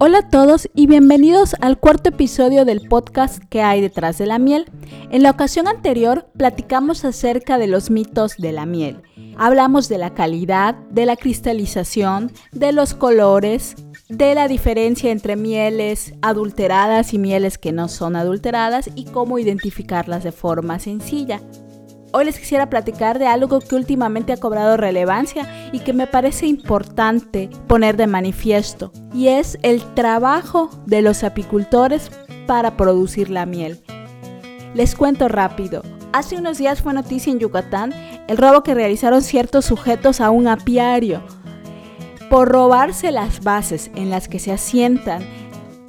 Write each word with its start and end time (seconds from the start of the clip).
Hola 0.00 0.18
a 0.18 0.28
todos 0.28 0.68
y 0.74 0.86
bienvenidos 0.86 1.56
al 1.60 1.78
cuarto 1.78 2.10
episodio 2.10 2.64
del 2.64 2.88
podcast 2.88 3.42
que 3.48 3.62
hay 3.62 3.80
detrás 3.80 4.18
de 4.18 4.26
la 4.26 4.38
miel. 4.38 4.66
En 5.10 5.22
la 5.22 5.30
ocasión 5.30 5.66
anterior 5.66 6.28
platicamos 6.36 7.04
acerca 7.04 7.56
de 7.56 7.68
los 7.68 7.90
mitos 7.90 8.36
de 8.36 8.52
la 8.52 8.66
miel. 8.66 9.02
Hablamos 9.38 9.88
de 9.88 9.98
la 9.98 10.12
calidad, 10.14 10.74
de 10.90 11.06
la 11.06 11.16
cristalización, 11.16 12.32
de 12.52 12.72
los 12.72 12.92
colores, 12.92 13.76
de 14.08 14.34
la 14.34 14.46
diferencia 14.46 15.10
entre 15.10 15.36
mieles 15.36 16.12
adulteradas 16.20 17.14
y 17.14 17.18
mieles 17.18 17.56
que 17.56 17.72
no 17.72 17.88
son 17.88 18.14
adulteradas 18.14 18.90
y 18.94 19.06
cómo 19.06 19.38
identificarlas 19.38 20.22
de 20.22 20.32
forma 20.32 20.78
sencilla. 20.80 21.40
Hoy 22.10 22.24
les 22.24 22.38
quisiera 22.38 22.70
platicar 22.70 23.18
de 23.18 23.26
algo 23.26 23.60
que 23.60 23.74
últimamente 23.74 24.32
ha 24.32 24.38
cobrado 24.38 24.78
relevancia 24.78 25.70
y 25.72 25.80
que 25.80 25.92
me 25.92 26.06
parece 26.06 26.46
importante 26.46 27.50
poner 27.66 27.98
de 27.98 28.06
manifiesto, 28.06 28.92
y 29.12 29.28
es 29.28 29.58
el 29.62 29.82
trabajo 29.94 30.70
de 30.86 31.02
los 31.02 31.22
apicultores 31.22 32.10
para 32.46 32.78
producir 32.78 33.28
la 33.28 33.44
miel. 33.44 33.82
Les 34.74 34.94
cuento 34.94 35.28
rápido. 35.28 35.82
Hace 36.12 36.36
unos 36.36 36.56
días 36.56 36.80
fue 36.80 36.94
noticia 36.94 37.30
en 37.30 37.40
Yucatán 37.40 37.92
el 38.26 38.38
robo 38.38 38.62
que 38.62 38.74
realizaron 38.74 39.20
ciertos 39.20 39.66
sujetos 39.66 40.22
a 40.22 40.30
un 40.30 40.48
apiario. 40.48 41.22
Por 42.30 42.48
robarse 42.48 43.12
las 43.12 43.42
bases 43.42 43.90
en 43.94 44.08
las 44.08 44.28
que 44.28 44.38
se 44.38 44.52
asientan 44.52 45.22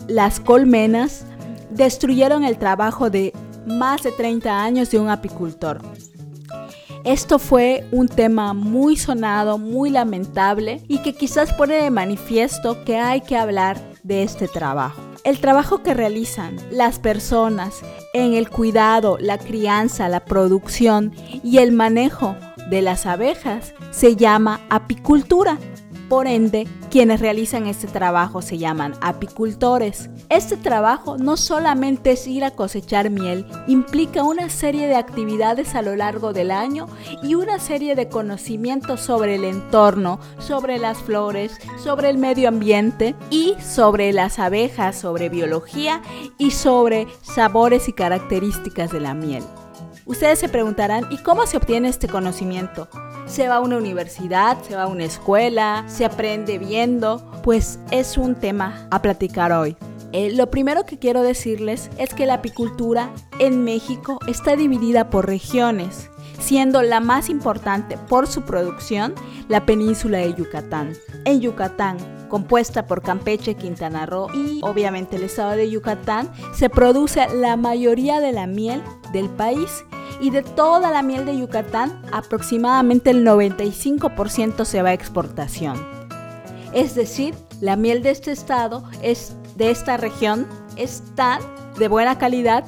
las 0.07 0.41
colmenas, 0.41 1.25
destruyeron 1.69 2.43
el 2.43 2.57
trabajo 2.57 3.09
de 3.09 3.31
más 3.65 4.03
de 4.03 4.11
30 4.11 4.63
años 4.63 4.91
de 4.91 4.99
un 4.99 5.09
apicultor. 5.09 5.81
Esto 7.05 7.39
fue 7.39 7.85
un 7.91 8.09
tema 8.09 8.53
muy 8.53 8.97
sonado, 8.97 9.57
muy 9.57 9.89
lamentable 9.89 10.83
y 10.87 11.01
que 11.01 11.13
quizás 11.13 11.53
pone 11.53 11.75
de 11.75 11.89
manifiesto 11.91 12.83
que 12.83 12.97
hay 12.97 13.21
que 13.21 13.37
hablar 13.37 13.77
de 14.03 14.23
este 14.23 14.47
trabajo. 14.47 15.01
El 15.23 15.39
trabajo 15.39 15.81
que 15.81 15.93
realizan 15.93 16.57
las 16.71 16.99
personas 16.99 17.81
en 18.13 18.33
el 18.33 18.49
cuidado, 18.49 19.17
la 19.19 19.37
crianza, 19.37 20.09
la 20.09 20.25
producción 20.25 21.13
y 21.43 21.59
el 21.59 21.71
manejo 21.71 22.35
de 22.69 22.81
las 22.81 23.05
abejas 23.05 23.73
se 23.91 24.15
llama 24.15 24.61
apicultura. 24.69 25.57
Por 26.09 26.25
ende, 26.25 26.67
quienes 26.89 27.19
realizan 27.19 27.67
este 27.67 27.85
trabajo 27.85 28.41
se 28.41 28.57
llaman 28.57 28.95
apicultores. 28.99 30.09
Este 30.29 30.57
trabajo 30.57 31.19
no 31.19 31.37
solamente 31.37 32.13
es 32.13 32.25
ir 32.25 32.43
a 32.43 32.49
cosechar 32.51 33.11
miel, 33.11 33.45
implica 33.67 34.23
una 34.23 34.49
serie 34.49 34.87
de 34.87 34.95
actividades 34.95 35.75
a 35.75 35.83
lo 35.83 35.95
largo 35.95 36.33
del 36.33 36.49
año 36.49 36.87
y 37.21 37.35
una 37.35 37.59
serie 37.59 37.95
de 37.95 38.09
conocimientos 38.09 39.01
sobre 39.01 39.35
el 39.35 39.43
entorno, 39.43 40.19
sobre 40.39 40.79
las 40.79 40.97
flores, 40.97 41.53
sobre 41.77 42.09
el 42.09 42.17
medio 42.17 42.49
ambiente 42.49 43.13
y 43.29 43.53
sobre 43.61 44.11
las 44.11 44.39
abejas, 44.39 44.97
sobre 44.97 45.29
biología 45.29 46.01
y 46.39 46.49
sobre 46.51 47.07
sabores 47.21 47.87
y 47.87 47.93
características 47.93 48.91
de 48.91 48.99
la 48.99 49.13
miel. 49.13 49.43
Ustedes 50.07 50.39
se 50.39 50.49
preguntarán, 50.49 51.05
¿y 51.11 51.17
cómo 51.19 51.45
se 51.45 51.57
obtiene 51.57 51.87
este 51.87 52.07
conocimiento? 52.07 52.87
¿Se 53.29 53.47
va 53.47 53.57
a 53.57 53.59
una 53.59 53.77
universidad? 53.77 54.57
¿Se 54.63 54.75
va 54.75 54.83
a 54.83 54.87
una 54.87 55.03
escuela? 55.03 55.85
¿Se 55.87 56.03
aprende 56.03 56.57
viendo? 56.57 57.23
Pues 57.43 57.79
es 57.91 58.17
un 58.17 58.33
tema 58.33 58.87
a 58.89 59.03
platicar 59.03 59.51
hoy. 59.51 59.77
Eh, 60.13 60.33
lo 60.33 60.49
primero 60.49 60.83
que 60.83 60.97
quiero 60.97 61.21
decirles 61.21 61.91
es 61.99 62.15
que 62.15 62.25
la 62.25 62.33
apicultura 62.35 63.13
en 63.37 63.63
México 63.63 64.17
está 64.25 64.55
dividida 64.55 65.11
por 65.11 65.27
regiones, 65.27 66.09
siendo 66.39 66.81
la 66.81 67.01
más 67.01 67.29
importante 67.29 67.99
por 68.09 68.25
su 68.25 68.41
producción 68.41 69.13
la 69.47 69.63
península 69.63 70.17
de 70.17 70.33
Yucatán. 70.33 70.93
En 71.25 71.39
Yucatán, 71.39 71.97
compuesta 72.29 72.87
por 72.87 73.03
Campeche, 73.03 73.53
Quintana 73.53 74.07
Roo 74.07 74.29
y 74.33 74.59
obviamente 74.63 75.17
el 75.17 75.23
estado 75.23 75.51
de 75.51 75.69
Yucatán, 75.69 76.31
se 76.55 76.71
produce 76.71 77.27
la 77.35 77.57
mayoría 77.57 78.19
de 78.21 78.31
la 78.31 78.47
miel 78.47 78.81
del 79.13 79.29
país 79.29 79.85
y 80.21 80.29
de 80.31 80.41
toda 80.41 80.91
la 80.91 81.01
miel 81.01 81.25
de 81.25 81.37
Yucatán, 81.37 82.01
aproximadamente 82.11 83.09
el 83.11 83.25
95% 83.25 84.65
se 84.65 84.81
va 84.81 84.89
a 84.89 84.93
exportación. 84.93 85.77
Es 86.73 86.95
decir, 86.95 87.33
la 87.61 87.75
miel 87.75 88.03
de 88.03 88.11
este 88.11 88.31
estado, 88.31 88.83
es, 89.01 89.35
de 89.55 89.71
esta 89.71 89.97
región, 89.97 90.47
es 90.75 91.03
tan 91.15 91.41
de 91.77 91.87
buena 91.87 92.17
calidad 92.17 92.63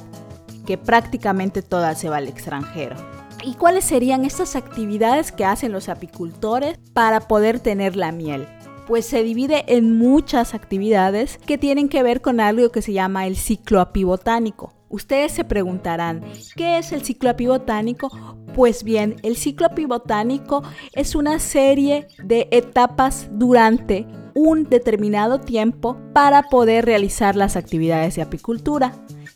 que 0.66 0.78
prácticamente 0.78 1.62
toda 1.62 1.94
se 1.94 2.08
va 2.08 2.16
al 2.16 2.28
extranjero. 2.28 2.96
¿Y 3.44 3.54
cuáles 3.54 3.84
serían 3.84 4.24
estas 4.24 4.54
actividades 4.54 5.32
que 5.32 5.44
hacen 5.44 5.72
los 5.72 5.88
apicultores 5.88 6.78
para 6.92 7.20
poder 7.20 7.58
tener 7.58 7.96
la 7.96 8.12
miel? 8.12 8.46
Pues 8.86 9.06
se 9.06 9.22
divide 9.22 9.64
en 9.66 9.96
muchas 9.98 10.54
actividades 10.54 11.38
que 11.38 11.58
tienen 11.58 11.88
que 11.88 12.02
ver 12.02 12.20
con 12.20 12.40
algo 12.40 12.70
que 12.70 12.82
se 12.82 12.92
llama 12.92 13.26
el 13.26 13.36
ciclo 13.36 13.80
apibotánico. 13.80 14.72
Ustedes 14.92 15.32
se 15.32 15.42
preguntarán, 15.42 16.22
¿qué 16.54 16.76
es 16.76 16.92
el 16.92 17.02
ciclo 17.02 17.30
apibotánico? 17.30 18.10
Pues 18.54 18.84
bien, 18.84 19.16
el 19.22 19.36
ciclo 19.36 19.66
apibotánico 19.66 20.62
es 20.92 21.14
una 21.14 21.38
serie 21.38 22.08
de 22.22 22.46
etapas 22.50 23.28
durante 23.32 24.06
un 24.34 24.64
determinado 24.64 25.40
tiempo 25.40 25.96
para 26.12 26.42
poder 26.42 26.84
realizar 26.84 27.36
las 27.36 27.56
actividades 27.56 28.16
de 28.16 28.22
apicultura 28.22 28.92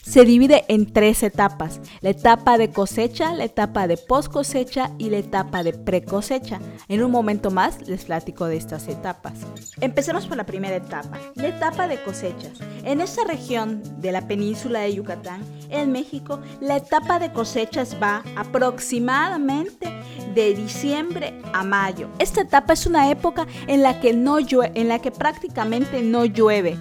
se 0.06 0.24
divide 0.24 0.64
en 0.68 0.92
tres 0.92 1.22
etapas, 1.24 1.80
la 2.00 2.10
etapa 2.10 2.58
de 2.58 2.70
cosecha, 2.70 3.34
la 3.34 3.44
etapa 3.44 3.88
de 3.88 3.96
post 3.96 4.32
cosecha 4.32 4.92
y 4.98 5.10
la 5.10 5.18
etapa 5.18 5.64
de 5.64 5.72
pre 5.72 6.04
cosecha. 6.04 6.60
En 6.88 7.02
un 7.02 7.10
momento 7.10 7.50
más 7.50 7.88
les 7.88 8.04
platico 8.04 8.46
de 8.46 8.56
estas 8.56 8.86
etapas. 8.86 9.34
Empecemos 9.80 10.26
por 10.26 10.36
la 10.36 10.46
primera 10.46 10.76
etapa, 10.76 11.18
la 11.34 11.48
etapa 11.48 11.88
de 11.88 12.00
cosechas. 12.02 12.52
En 12.84 13.00
esta 13.00 13.24
región 13.24 13.82
de 14.00 14.12
la 14.12 14.28
península 14.28 14.80
de 14.80 14.94
Yucatán, 14.94 15.42
en 15.70 15.90
México, 15.90 16.40
la 16.60 16.76
etapa 16.76 17.18
de 17.18 17.32
cosechas 17.32 17.96
va 18.00 18.22
aproximadamente 18.36 19.92
de 20.34 20.54
diciembre 20.54 21.34
a 21.52 21.64
mayo. 21.64 22.08
Esta 22.20 22.42
etapa 22.42 22.74
es 22.74 22.86
una 22.86 23.10
época 23.10 23.46
en 23.66 23.82
la 23.82 24.00
que 24.00 24.12
no 24.12 24.36
en 24.38 24.88
la 24.88 24.98
que 25.00 25.10
prácticamente 25.10 26.02
no 26.02 26.26
llueve 26.26 26.78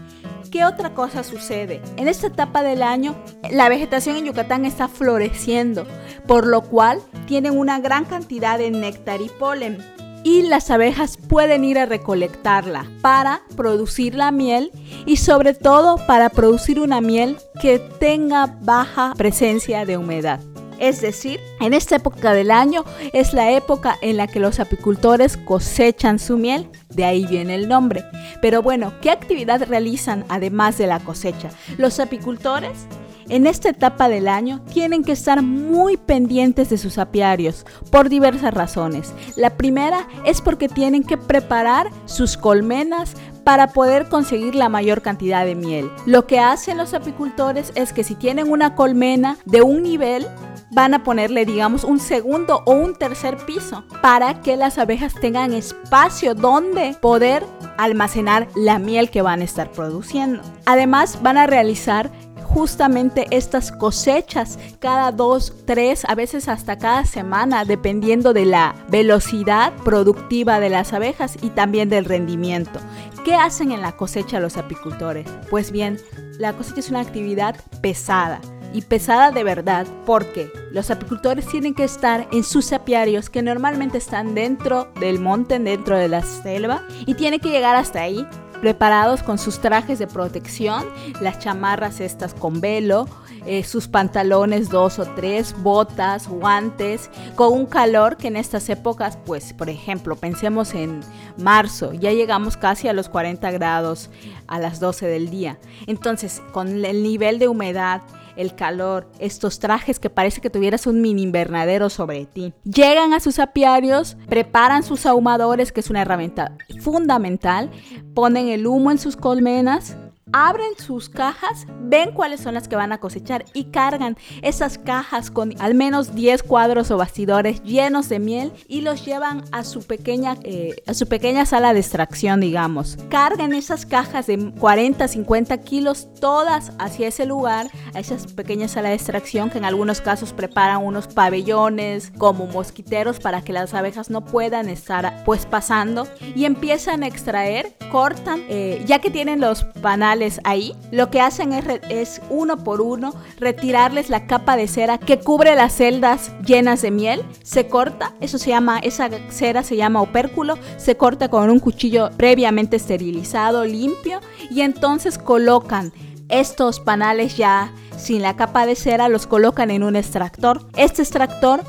¿Qué 0.56 0.64
otra 0.64 0.94
cosa 0.94 1.26
sucede? 1.26 1.82
En 1.98 2.08
esta 2.08 2.28
etapa 2.28 2.64
del 2.64 2.82
año, 2.82 3.14
la 3.52 3.68
vegetación 3.68 4.16
en 4.16 4.24
Yucatán 4.24 4.64
está 4.64 4.88
floreciendo, 4.88 5.86
por 6.28 6.48
lo 6.48 6.62
cual 6.62 7.02
tienen 7.28 7.58
una 7.58 7.82
gran 7.82 8.06
cantidad 8.06 8.58
de 8.58 8.72
néctar 8.72 9.20
y 9.20 9.28
polen. 9.28 9.80
Y 10.24 10.44
las 10.44 10.72
abejas 10.72 11.18
pueden 11.18 11.66
ir 11.66 11.78
a 11.78 11.86
recolectarla 11.86 12.90
para 13.02 13.42
producir 13.58 14.16
la 14.16 14.32
miel 14.32 14.72
y 15.06 15.18
sobre 15.18 15.56
todo 15.56 15.98
para 16.08 16.30
producir 16.30 16.80
una 16.80 17.02
miel 17.02 17.36
que 17.62 17.80
tenga 17.80 18.46
baja 18.62 19.14
presencia 19.18 19.84
de 19.84 19.98
humedad. 19.98 20.40
Es 20.80 21.02
decir, 21.02 21.40
en 21.60 21.74
esta 21.74 21.96
época 21.96 22.34
del 22.34 22.52
año 22.52 22.84
es 23.14 23.34
la 23.34 23.52
época 23.52 23.98
en 24.02 24.18
la 24.18 24.28
que 24.28 24.40
los 24.40 24.60
apicultores 24.60 25.38
cosechan 25.38 26.20
su 26.20 26.38
miel, 26.38 26.70
de 26.90 27.06
ahí 27.06 27.26
viene 27.26 27.56
el 27.56 27.68
nombre. 27.68 28.04
Pero 28.42 28.62
bueno, 28.62 28.94
¿qué 29.02 29.12
actividad 29.12 29.68
realizan 29.68 30.26
además 30.30 30.78
de 30.78 30.88
la 30.88 31.00
cosecha? 31.00 31.50
Los 31.78 32.00
apicultores 32.00 32.88
en 33.28 33.48
esta 33.48 33.70
etapa 33.70 34.08
del 34.08 34.28
año 34.28 34.62
tienen 34.72 35.04
que 35.04 35.12
estar 35.12 35.42
muy 35.42 35.98
pendientes 35.98 36.70
de 36.70 36.78
sus 36.78 36.98
apiarios 36.98 37.66
por 37.92 38.10
diversas 38.10 38.54
razones. 38.54 39.14
La 39.36 39.58
primera 39.58 40.08
es 40.26 40.42
porque 40.42 40.70
tienen 40.70 41.04
que 41.04 41.18
preparar 41.18 41.90
sus 42.06 42.38
colmenas 42.38 43.16
para 43.44 43.68
poder 43.68 44.10
conseguir 44.10 44.56
la 44.56 44.70
mayor 44.70 45.02
cantidad 45.02 45.46
de 45.46 45.56
miel. 45.56 45.90
Lo 46.06 46.28
que 46.28 46.40
hacen 46.40 46.78
los 46.78 46.94
apicultores 46.94 47.72
es 47.76 47.94
que 47.94 48.04
si 48.04 48.16
tienen 48.16 48.52
una 48.52 48.76
colmena 48.76 49.38
de 49.46 49.62
un 49.62 49.84
nivel, 49.84 50.28
van 50.72 50.94
a 50.94 51.04
ponerle, 51.04 51.46
digamos, 51.46 51.84
un 51.84 52.00
segundo 52.00 52.64
o 52.66 52.74
un 52.74 52.96
tercer 52.96 53.38
piso 53.38 53.84
para 54.02 54.42
que 54.42 54.58
las 54.58 54.78
abejas 54.78 55.14
tengan 55.14 55.54
espacio 55.54 56.36
donde 56.36 56.96
poder 57.02 57.44
almacenar 57.78 58.48
la 58.56 58.80
miel 58.80 59.10
que 59.10 59.22
van 59.22 59.42
a 59.42 59.46
estar 59.46 59.72
produciendo. 59.72 60.42
Además, 60.66 61.20
van 61.22 61.38
a 61.38 61.48
realizar 61.48 62.12
justamente 62.44 63.28
estas 63.32 63.72
cosechas 63.72 64.58
cada 64.80 65.12
dos, 65.12 65.54
tres, 65.66 66.06
a 66.06 66.16
veces 66.16 66.48
hasta 66.48 66.78
cada 66.78 67.04
semana, 67.06 67.66
dependiendo 67.66 68.34
de 68.34 68.46
la 68.46 68.76
velocidad 68.88 69.74
productiva 69.84 70.60
de 70.60 70.70
las 70.70 70.94
abejas 70.94 71.38
y 71.42 71.50
también 71.50 71.90
del 71.90 72.06
rendimiento. 72.06 72.80
¿Qué 73.26 73.34
hacen 73.36 73.72
en 73.72 73.82
la 73.82 73.98
cosecha 73.98 74.40
los 74.40 74.56
apicultores? 74.58 75.28
Pues 75.50 75.72
bien, 75.72 76.00
la 76.38 76.54
cosecha 76.54 76.80
es 76.80 76.90
una 76.90 77.02
actividad 77.02 77.56
pesada 77.82 78.40
y 78.74 78.82
pesada 78.82 79.32
de 79.32 79.44
verdad 79.44 79.88
porque 80.06 80.52
los 80.72 80.92
apicultores 80.92 81.48
tienen 81.48 81.74
que 81.74 81.84
estar 81.84 82.28
en 82.32 82.44
sus 82.44 82.74
apiarios 82.74 83.30
que 83.30 83.42
normalmente 83.42 83.98
están 83.98 84.36
dentro 84.36 84.88
del 85.00 85.20
monte, 85.20 85.60
dentro 85.60 85.98
de 85.98 86.08
la 86.08 86.22
selva 86.22 86.84
y 87.06 87.14
tienen 87.16 87.40
que 87.40 87.50
llegar 87.50 87.76
hasta 87.76 88.02
ahí 88.02 88.28
preparados 88.66 89.22
con 89.22 89.38
sus 89.38 89.60
trajes 89.60 90.00
de 90.00 90.08
protección, 90.08 90.86
las 91.22 91.40
chamarras 91.40 92.00
estas 92.00 92.34
con 92.34 92.62
velo, 92.62 93.08
eh, 93.46 93.64
sus 93.64 93.88
pantalones 93.88 94.70
dos 94.70 94.98
o 94.98 95.06
tres, 95.16 95.54
botas, 95.62 96.28
guantes, 96.28 97.12
con 97.36 97.54
un 97.54 97.68
calor 97.68 98.18
que 98.18 98.28
en 98.28 98.38
estas 98.38 98.68
épocas, 98.70 99.20
pues 99.24 99.54
por 99.54 99.70
ejemplo, 99.70 100.16
pensemos 100.16 100.74
en 100.74 101.02
marzo, 101.38 101.94
ya 101.94 102.12
llegamos 102.12 102.58
casi 102.58 102.88
a 102.88 102.94
los 102.94 103.08
40 103.08 103.52
grados 103.52 104.10
a 104.48 104.58
las 104.58 104.80
12 104.80 105.06
del 105.06 105.30
día. 105.30 105.60
Entonces, 105.86 106.42
con 106.52 106.84
el 106.84 107.04
nivel 107.04 107.38
de 107.38 107.48
humedad, 107.48 108.02
el 108.36 108.56
calor, 108.56 109.10
estos 109.20 109.60
trajes 109.60 110.00
que 110.00 110.10
parece 110.10 110.42
que 110.42 110.50
tuvieras 110.50 110.88
un 110.88 111.02
mini 111.02 111.24
invernadero 111.24 111.90
sobre 111.90 112.26
ti. 112.26 112.54
Llegan 112.64 113.14
a 113.14 113.20
sus 113.20 113.40
apiarios, 113.40 114.18
preparan 114.28 114.84
sus 114.84 115.06
ahumadores, 115.06 115.72
que 115.72 115.80
es 115.80 115.90
una 115.90 116.02
herramienta 116.02 116.58
fundamental, 116.82 117.72
ponen 118.14 118.50
el 118.50 118.68
humo 118.68 118.92
en 118.92 118.98
sus 118.98 119.16
colmenas, 119.16 119.98
abren 120.32 120.76
sus 120.78 121.08
cajas, 121.08 121.68
ven 121.82 122.12
cuáles 122.12 122.40
son 122.40 122.56
las 122.56 122.68
que 122.68 122.76
van 122.76 122.92
a 122.92 123.00
cosechar 123.00 123.46
y 123.54 123.66
cargan 123.66 124.18
esas 124.42 124.80
cajas 124.80 125.30
con 125.30 125.54
al 125.60 125.76
menos 125.76 126.16
10 126.16 126.42
cuadros 126.44 126.90
o 126.90 126.98
bastidores 126.98 127.62
llenos 127.64 128.10
de 128.10 128.20
miel 128.20 128.52
y 128.68 128.82
los 128.82 129.06
llevan 129.06 129.44
a 129.52 129.64
su 129.64 129.84
pequeña, 129.84 130.36
eh, 130.44 130.76
a 130.88 130.96
su 130.96 131.08
pequeña 131.08 131.46
sala 131.46 131.74
de 131.74 131.80
extracción, 131.80 132.40
digamos. 132.40 132.98
Cargan 133.10 133.54
esas 133.54 133.86
cajas 133.86 134.26
de 134.26 134.52
40, 134.60 135.08
50 135.08 135.58
kilos, 135.60 136.08
todas 136.20 136.72
hacia 136.80 137.08
ese 137.08 137.26
lugar, 137.26 137.70
a 137.94 138.00
esa 138.00 138.16
pequeña 138.36 138.68
sala 138.68 138.90
de 138.90 138.96
extracción 138.96 139.52
que 139.52 139.60
en 139.60 139.66
algunos 139.66 140.02
casos 140.02 140.34
preparan 140.34 140.84
unos 140.84 141.08
pabellones 141.08 142.12
como 142.18 142.48
mosquiteros 142.48 143.20
para 143.20 143.44
que 143.44 143.54
las 143.54 143.74
abejas 143.74 144.10
no 144.10 144.26
puedan 144.26 144.70
estar 144.70 145.24
pues 145.24 145.46
pasando 145.46 146.08
y 146.36 146.46
empiezan 146.46 147.04
a 147.04 147.08
extraer, 147.08 147.76
cortan, 147.92 148.44
eh, 148.50 148.84
ya 148.88 149.00
que 149.00 149.12
tienen 149.12 149.40
los 149.40 149.66
panales 149.82 150.15
ahí, 150.44 150.76
lo 150.92 151.10
que 151.10 151.22
hacen 151.22 151.54
es, 151.54 151.66
es 151.90 152.22
uno 152.30 152.58
por 152.58 152.82
uno 152.82 153.14
retirarles 153.38 154.10
la 154.10 154.28
capa 154.28 154.56
de 154.58 154.68
cera 154.68 154.98
que 154.98 155.20
cubre 155.20 155.56
las 155.56 155.74
celdas 155.74 156.32
llenas 156.46 156.82
de 156.82 156.92
miel. 156.92 157.24
Se 157.44 157.68
corta, 157.68 158.14
eso 158.22 158.38
se 158.38 158.50
llama, 158.50 158.80
esa 158.80 159.10
cera 159.30 159.64
se 159.64 159.76
llama 159.76 160.02
opérculo, 160.02 160.58
se 160.78 160.98
corta 160.98 161.30
con 161.30 161.50
un 161.50 161.60
cuchillo 161.60 162.10
previamente 162.18 162.78
esterilizado, 162.78 163.66
limpio, 163.66 164.20
y 164.50 164.62
entonces 164.62 165.18
colocan 165.18 165.92
estos 166.30 166.80
panales 166.80 167.38
ya 167.38 167.72
sin 167.98 168.22
la 168.22 168.36
capa 168.36 168.66
de 168.66 168.76
cera, 168.76 169.10
los 169.10 169.28
colocan 169.28 169.72
en 169.72 169.84
un 169.84 169.96
extractor. 169.96 170.66
Este 170.76 171.02
extractor 171.02 171.64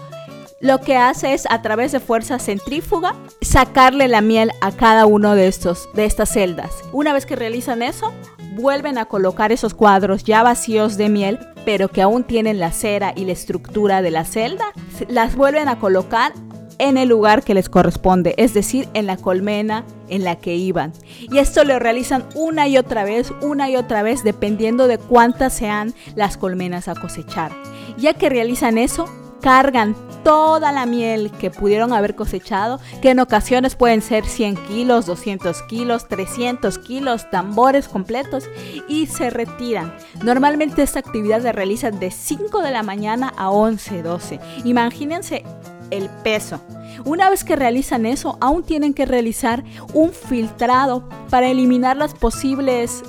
lo 0.60 0.80
que 0.80 0.96
hace 0.96 1.34
es 1.34 1.46
a 1.50 1.60
través 1.60 1.92
de 1.92 2.00
fuerza 2.00 2.38
centrífuga 2.38 3.14
sacarle 3.42 4.08
la 4.08 4.22
miel 4.22 4.50
a 4.62 4.72
cada 4.72 5.04
uno 5.04 5.34
de 5.34 5.48
estos 5.48 5.88
de 5.94 6.06
estas 6.06 6.30
celdas. 6.30 6.72
Una 6.92 7.12
vez 7.12 7.26
que 7.26 7.36
realizan 7.36 7.82
eso, 7.82 8.12
vuelven 8.56 8.98
a 8.98 9.04
colocar 9.04 9.52
esos 9.52 9.74
cuadros 9.74 10.24
ya 10.24 10.42
vacíos 10.42 10.96
de 10.96 11.08
miel, 11.08 11.38
pero 11.64 11.88
que 11.88 12.02
aún 12.02 12.24
tienen 12.24 12.58
la 12.58 12.72
cera 12.72 13.12
y 13.14 13.26
la 13.26 13.32
estructura 13.32 14.02
de 14.02 14.10
la 14.10 14.24
celda, 14.24 14.64
las 15.08 15.36
vuelven 15.36 15.68
a 15.68 15.78
colocar 15.78 16.32
en 16.78 16.98
el 16.98 17.08
lugar 17.08 17.42
que 17.42 17.54
les 17.54 17.68
corresponde, 17.68 18.34
es 18.38 18.54
decir, 18.54 18.88
en 18.94 19.06
la 19.06 19.16
colmena 19.16 19.84
en 20.08 20.24
la 20.24 20.36
que 20.36 20.56
iban. 20.56 20.92
Y 21.20 21.38
esto 21.38 21.64
lo 21.64 21.78
realizan 21.78 22.24
una 22.34 22.68
y 22.68 22.76
otra 22.76 23.04
vez, 23.04 23.32
una 23.40 23.70
y 23.70 23.76
otra 23.76 24.02
vez, 24.02 24.24
dependiendo 24.24 24.86
de 24.86 24.98
cuántas 24.98 25.54
sean 25.54 25.94
las 26.14 26.36
colmenas 26.36 26.88
a 26.88 26.94
cosechar. 26.94 27.52
Ya 27.98 28.14
que 28.14 28.28
realizan 28.28 28.78
eso, 28.78 29.06
cargan 29.40 29.94
toda 30.24 30.72
la 30.72 30.86
miel 30.86 31.30
que 31.38 31.50
pudieron 31.50 31.92
haber 31.92 32.14
cosechado, 32.14 32.80
que 33.00 33.10
en 33.10 33.20
ocasiones 33.20 33.76
pueden 33.76 34.02
ser 34.02 34.24
100 34.24 34.56
kilos, 34.56 35.06
200 35.06 35.62
kilos, 35.62 36.08
300 36.08 36.78
kilos, 36.78 37.30
tambores 37.30 37.88
completos, 37.88 38.48
y 38.88 39.06
se 39.06 39.30
retiran. 39.30 39.94
Normalmente 40.24 40.82
esta 40.82 40.98
actividad 40.98 41.42
se 41.42 41.52
realiza 41.52 41.90
de 41.90 42.10
5 42.10 42.60
de 42.60 42.70
la 42.70 42.82
mañana 42.82 43.32
a 43.36 43.50
11, 43.50 44.02
12. 44.02 44.40
Imagínense 44.64 45.44
el 45.90 46.08
peso. 46.24 46.60
Una 47.04 47.30
vez 47.30 47.44
que 47.44 47.56
realizan 47.56 48.06
eso, 48.06 48.38
aún 48.40 48.64
tienen 48.64 48.94
que 48.94 49.06
realizar 49.06 49.64
un 49.94 50.12
filtrado 50.12 51.08
para 51.30 51.48
eliminar 51.48 51.96
los 51.96 52.14
posibles 52.14 53.02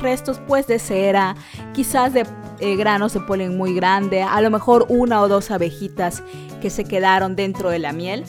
restos 0.00 0.40
pues 0.46 0.66
de 0.66 0.78
cera, 0.78 1.36
quizás 1.72 2.12
de 2.12 2.26
eh, 2.60 2.76
granos 2.76 3.14
de 3.14 3.20
polen 3.20 3.56
muy 3.56 3.74
grande, 3.74 4.22
a 4.22 4.40
lo 4.40 4.50
mejor 4.50 4.86
una 4.88 5.20
o 5.20 5.28
dos 5.28 5.50
abejitas 5.50 6.22
que 6.60 6.70
se 6.70 6.84
quedaron 6.84 7.36
dentro 7.36 7.70
de 7.70 7.78
la 7.78 7.92
miel. 7.92 8.24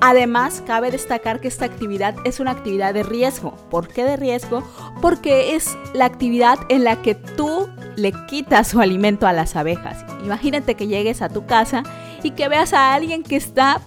Además, 0.00 0.62
cabe 0.64 0.92
destacar 0.92 1.40
que 1.40 1.48
esta 1.48 1.64
actividad 1.64 2.14
es 2.24 2.38
una 2.38 2.52
actividad 2.52 2.94
de 2.94 3.02
riesgo. 3.02 3.56
¿Por 3.68 3.88
qué 3.88 4.04
de 4.04 4.16
riesgo? 4.16 4.62
Porque 5.02 5.56
es 5.56 5.76
la 5.92 6.04
actividad 6.04 6.58
en 6.68 6.84
la 6.84 7.02
que 7.02 7.16
tú 7.16 7.68
le 7.96 8.12
quitas 8.26 8.68
su 8.68 8.80
alimento 8.80 9.26
a 9.26 9.32
las 9.32 9.56
abejas. 9.56 10.04
Imagínate 10.24 10.76
que 10.76 10.86
llegues 10.86 11.20
a 11.20 11.28
tu 11.28 11.46
casa 11.46 11.82
y 12.22 12.30
que 12.32 12.48
veas 12.48 12.72
a 12.72 12.94
alguien 12.94 13.24
que 13.24 13.36
está 13.36 13.80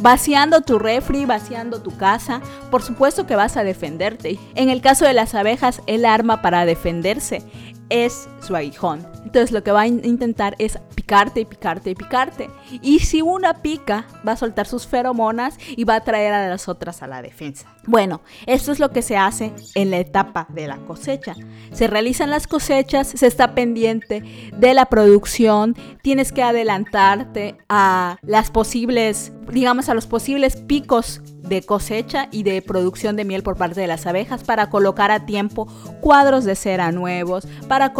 vaciando 0.00 0.60
tu 0.60 0.78
refri, 0.78 1.24
vaciando 1.24 1.80
tu 1.82 1.96
casa. 1.96 2.40
Por 2.70 2.82
supuesto 2.82 3.26
que 3.26 3.36
vas 3.36 3.56
a 3.56 3.64
defenderte. 3.64 4.38
En 4.54 4.68
el 4.68 4.80
caso 4.80 5.04
de 5.04 5.14
las 5.14 5.34
abejas, 5.34 5.82
el 5.86 6.04
arma 6.04 6.42
para 6.42 6.64
defenderse 6.64 7.42
es 7.90 8.28
su 8.40 8.56
aguijón. 8.56 9.06
Entonces 9.24 9.52
lo 9.52 9.62
que 9.62 9.72
va 9.72 9.82
a 9.82 9.86
intentar 9.86 10.54
es 10.58 10.78
picarte 10.94 11.40
y 11.40 11.44
picarte 11.44 11.90
y 11.90 11.94
picarte. 11.94 12.50
Y 12.82 13.00
si 13.00 13.22
una 13.22 13.54
pica, 13.54 14.06
va 14.26 14.32
a 14.32 14.36
soltar 14.36 14.66
sus 14.66 14.86
feromonas 14.86 15.56
y 15.68 15.84
va 15.84 15.96
a 15.96 16.00
traer 16.00 16.32
a 16.32 16.48
las 16.48 16.68
otras 16.68 17.02
a 17.02 17.06
la 17.06 17.22
defensa. 17.22 17.66
Bueno, 17.86 18.20
esto 18.46 18.72
es 18.72 18.78
lo 18.78 18.90
que 18.90 19.00
se 19.00 19.16
hace 19.16 19.52
en 19.74 19.90
la 19.90 19.98
etapa 19.98 20.46
de 20.50 20.66
la 20.66 20.76
cosecha. 20.76 21.34
Se 21.72 21.86
realizan 21.86 22.28
las 22.28 22.46
cosechas, 22.46 23.08
se 23.08 23.26
está 23.26 23.54
pendiente 23.54 24.22
de 24.54 24.74
la 24.74 24.86
producción, 24.86 25.74
tienes 26.02 26.32
que 26.32 26.42
adelantarte 26.42 27.56
a 27.70 28.18
las 28.22 28.50
posibles, 28.50 29.32
digamos, 29.50 29.88
a 29.88 29.94
los 29.94 30.06
posibles 30.06 30.56
picos 30.56 31.22
de 31.48 31.62
cosecha 31.62 32.28
y 32.30 32.42
de 32.42 32.60
producción 32.62 33.16
de 33.16 33.24
miel 33.24 33.42
por 33.42 33.56
parte 33.56 33.80
de 33.80 33.86
las 33.86 34.06
abejas 34.06 34.44
para 34.44 34.68
colocar 34.68 35.10
a 35.10 35.24
tiempo 35.24 35.66
cuadros 36.00 36.44
de 36.44 36.54
cera 36.54 36.92
nuevos, 36.92 37.48
para 37.68 37.92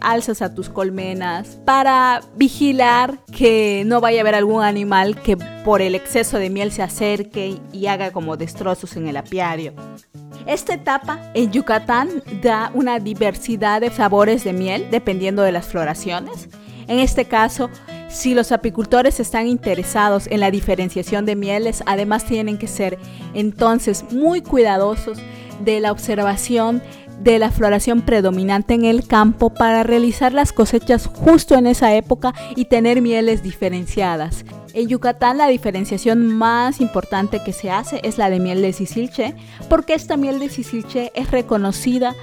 alzas 0.00 0.42
a 0.42 0.54
tus 0.54 0.68
colmenas, 0.68 1.58
para 1.64 2.20
vigilar 2.36 3.18
que 3.36 3.84
no 3.86 4.00
vaya 4.00 4.18
a 4.18 4.22
haber 4.22 4.34
algún 4.34 4.62
animal 4.62 5.20
que 5.20 5.36
por 5.64 5.82
el 5.82 5.94
exceso 5.94 6.38
de 6.38 6.50
miel 6.50 6.72
se 6.72 6.82
acerque 6.82 7.58
y 7.72 7.86
haga 7.86 8.10
como 8.12 8.36
destrozos 8.36 8.96
en 8.96 9.08
el 9.08 9.16
apiario. 9.16 9.72
Esta 10.46 10.74
etapa 10.74 11.20
en 11.34 11.52
Yucatán 11.52 12.22
da 12.42 12.70
una 12.74 12.98
diversidad 12.98 13.80
de 13.80 13.90
sabores 13.90 14.42
de 14.44 14.52
miel 14.52 14.88
dependiendo 14.90 15.42
de 15.42 15.52
las 15.52 15.66
floraciones. 15.66 16.48
En 16.88 16.98
este 16.98 17.26
caso, 17.26 17.70
si 18.08 18.34
los 18.34 18.50
apicultores 18.50 19.20
están 19.20 19.46
interesados 19.46 20.26
en 20.26 20.40
la 20.40 20.50
diferenciación 20.50 21.26
de 21.26 21.36
mieles, 21.36 21.84
además 21.86 22.24
tienen 22.24 22.58
que 22.58 22.66
ser 22.66 22.98
entonces 23.34 24.04
muy 24.10 24.42
cuidadosos 24.42 25.18
de 25.60 25.78
la 25.78 25.92
observación 25.92 26.82
de 27.20 27.38
la 27.38 27.50
floración 27.50 28.02
predominante 28.02 28.74
en 28.74 28.84
el 28.84 29.06
campo 29.06 29.50
para 29.50 29.82
realizar 29.82 30.32
las 30.32 30.52
cosechas 30.52 31.06
justo 31.06 31.54
en 31.54 31.66
esa 31.66 31.94
época 31.94 32.34
y 32.56 32.64
tener 32.64 33.02
mieles 33.02 33.42
diferenciadas. 33.42 34.44
En 34.72 34.88
Yucatán 34.88 35.38
la 35.38 35.48
diferenciación 35.48 36.26
más 36.26 36.80
importante 36.80 37.42
que 37.44 37.52
se 37.52 37.70
hace 37.70 38.00
es 38.04 38.18
la 38.18 38.30
de 38.30 38.40
miel 38.40 38.62
de 38.62 38.72
Sicilche, 38.72 39.34
porque 39.68 39.94
esta 39.94 40.16
miel 40.16 40.38
de 40.38 40.48
Sicilche 40.48 41.12
es 41.14 41.30
reconocida 41.30 42.14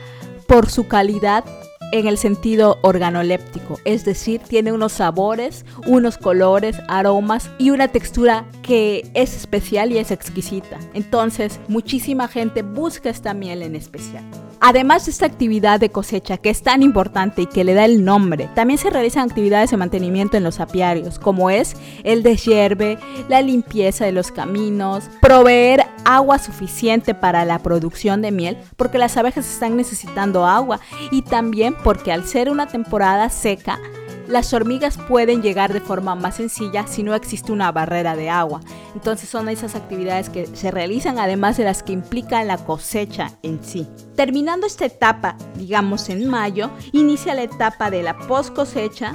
por 0.47 0.69
su 0.69 0.87
calidad 0.87 1.43
en 1.91 2.07
el 2.07 2.17
sentido 2.17 2.79
organoléptico, 2.81 3.79
es 3.85 4.03
decir, 4.03 4.41
tiene 4.41 4.71
unos 4.71 4.93
sabores, 4.93 5.65
unos 5.85 6.17
colores, 6.17 6.77
aromas 6.87 7.49
y 7.57 7.69
una 7.69 7.87
textura 7.87 8.45
que 8.61 9.09
es 9.13 9.35
especial 9.35 9.91
y 9.91 9.97
es 9.97 10.11
exquisita. 10.11 10.79
Entonces, 10.93 11.59
muchísima 11.67 12.27
gente 12.27 12.61
busca 12.61 13.09
esta 13.09 13.33
miel 13.33 13.61
en 13.61 13.75
especial. 13.75 14.23
Además 14.59 15.05
de 15.05 15.11
esta 15.11 15.25
actividad 15.25 15.79
de 15.79 15.89
cosecha 15.89 16.37
que 16.37 16.49
es 16.49 16.63
tan 16.63 16.81
importante 16.81 17.43
y 17.43 17.45
que 17.45 17.63
le 17.63 17.73
da 17.73 17.85
el 17.85 18.03
nombre, 18.03 18.49
también 18.55 18.79
se 18.79 18.89
realizan 18.89 19.29
actividades 19.29 19.71
de 19.71 19.77
mantenimiento 19.77 20.35
en 20.35 20.43
los 20.43 20.59
apiarios, 20.59 21.19
como 21.19 21.49
es 21.49 21.75
el 22.03 22.23
deshierve, 22.23 22.97
la 23.29 23.41
limpieza 23.41 24.05
de 24.05 24.11
los 24.11 24.31
caminos, 24.31 25.09
proveer 25.21 25.85
agua 26.05 26.39
suficiente 26.39 27.13
para 27.13 27.45
la 27.45 27.59
producción 27.59 28.21
de 28.21 28.31
miel, 28.31 28.57
porque 28.77 28.97
las 28.97 29.15
abejas 29.17 29.47
están 29.47 29.77
necesitando 29.77 30.45
agua 30.45 30.79
y 31.11 31.21
también 31.21 31.75
porque 31.83 32.11
al 32.11 32.25
ser 32.25 32.49
una 32.49 32.67
temporada 32.67 33.29
seca, 33.29 33.79
las 34.27 34.53
hormigas 34.53 34.97
pueden 34.97 35.41
llegar 35.41 35.73
de 35.73 35.81
forma 35.81 36.15
más 36.15 36.35
sencilla 36.35 36.85
si 36.87 37.03
no 37.03 37.15
existe 37.15 37.51
una 37.51 37.71
barrera 37.71 38.15
de 38.15 38.29
agua. 38.29 38.61
Entonces 38.93 39.29
son 39.29 39.49
esas 39.49 39.75
actividades 39.75 40.29
que 40.29 40.47
se 40.47 40.71
realizan 40.71 41.19
además 41.19 41.57
de 41.57 41.63
las 41.63 41.83
que 41.83 41.93
implican 41.93 42.47
la 42.47 42.57
cosecha 42.57 43.31
en 43.43 43.63
sí. 43.63 43.87
Terminando 44.15 44.67
esta 44.67 44.85
etapa, 44.85 45.37
digamos 45.55 46.09
en 46.09 46.27
mayo, 46.27 46.69
inicia 46.91 47.35
la 47.35 47.43
etapa 47.43 47.89
de 47.89 48.03
la 48.03 48.17
post 48.17 48.53
cosecha 48.53 49.13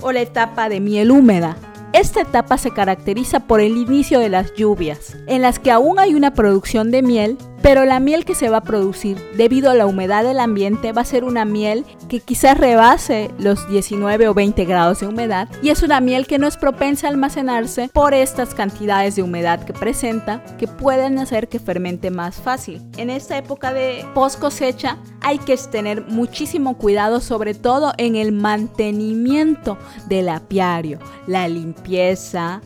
o 0.00 0.12
la 0.12 0.20
etapa 0.20 0.68
de 0.68 0.80
miel 0.80 1.10
húmeda. 1.10 1.56
Esta 1.92 2.22
etapa 2.22 2.58
se 2.58 2.72
caracteriza 2.72 3.46
por 3.46 3.60
el 3.60 3.76
inicio 3.76 4.18
de 4.18 4.28
las 4.28 4.52
lluvias, 4.54 5.16
en 5.28 5.42
las 5.42 5.60
que 5.60 5.70
aún 5.70 6.00
hay 6.00 6.14
una 6.14 6.34
producción 6.34 6.90
de 6.90 7.02
miel, 7.02 7.38
pero 7.64 7.86
la 7.86 7.98
miel 7.98 8.26
que 8.26 8.34
se 8.34 8.50
va 8.50 8.58
a 8.58 8.62
producir 8.62 9.16
debido 9.38 9.70
a 9.70 9.74
la 9.74 9.86
humedad 9.86 10.22
del 10.22 10.38
ambiente 10.38 10.92
va 10.92 11.00
a 11.00 11.06
ser 11.06 11.24
una 11.24 11.46
miel 11.46 11.86
que 12.10 12.20
quizás 12.20 12.58
rebase 12.58 13.30
los 13.38 13.66
19 13.70 14.28
o 14.28 14.34
20 14.34 14.66
grados 14.66 15.00
de 15.00 15.06
humedad 15.06 15.48
y 15.62 15.70
es 15.70 15.82
una 15.82 16.02
miel 16.02 16.26
que 16.26 16.38
no 16.38 16.46
es 16.46 16.58
propensa 16.58 17.06
a 17.06 17.10
almacenarse 17.10 17.88
por 17.90 18.12
estas 18.12 18.54
cantidades 18.54 19.16
de 19.16 19.22
humedad 19.22 19.64
que 19.64 19.72
presenta 19.72 20.44
que 20.58 20.68
pueden 20.68 21.18
hacer 21.18 21.48
que 21.48 21.58
fermente 21.58 22.10
más 22.10 22.36
fácil. 22.36 22.82
En 22.98 23.08
esta 23.08 23.38
época 23.38 23.72
de 23.72 24.04
post 24.12 24.38
cosecha 24.38 24.98
hay 25.22 25.38
que 25.38 25.56
tener 25.56 26.02
muchísimo 26.02 26.76
cuidado 26.76 27.22
sobre 27.22 27.54
todo 27.54 27.94
en 27.96 28.14
el 28.14 28.32
mantenimiento 28.32 29.78
del 30.06 30.28
apiario, 30.28 30.98
la 31.26 31.48
limpieza 31.48 32.60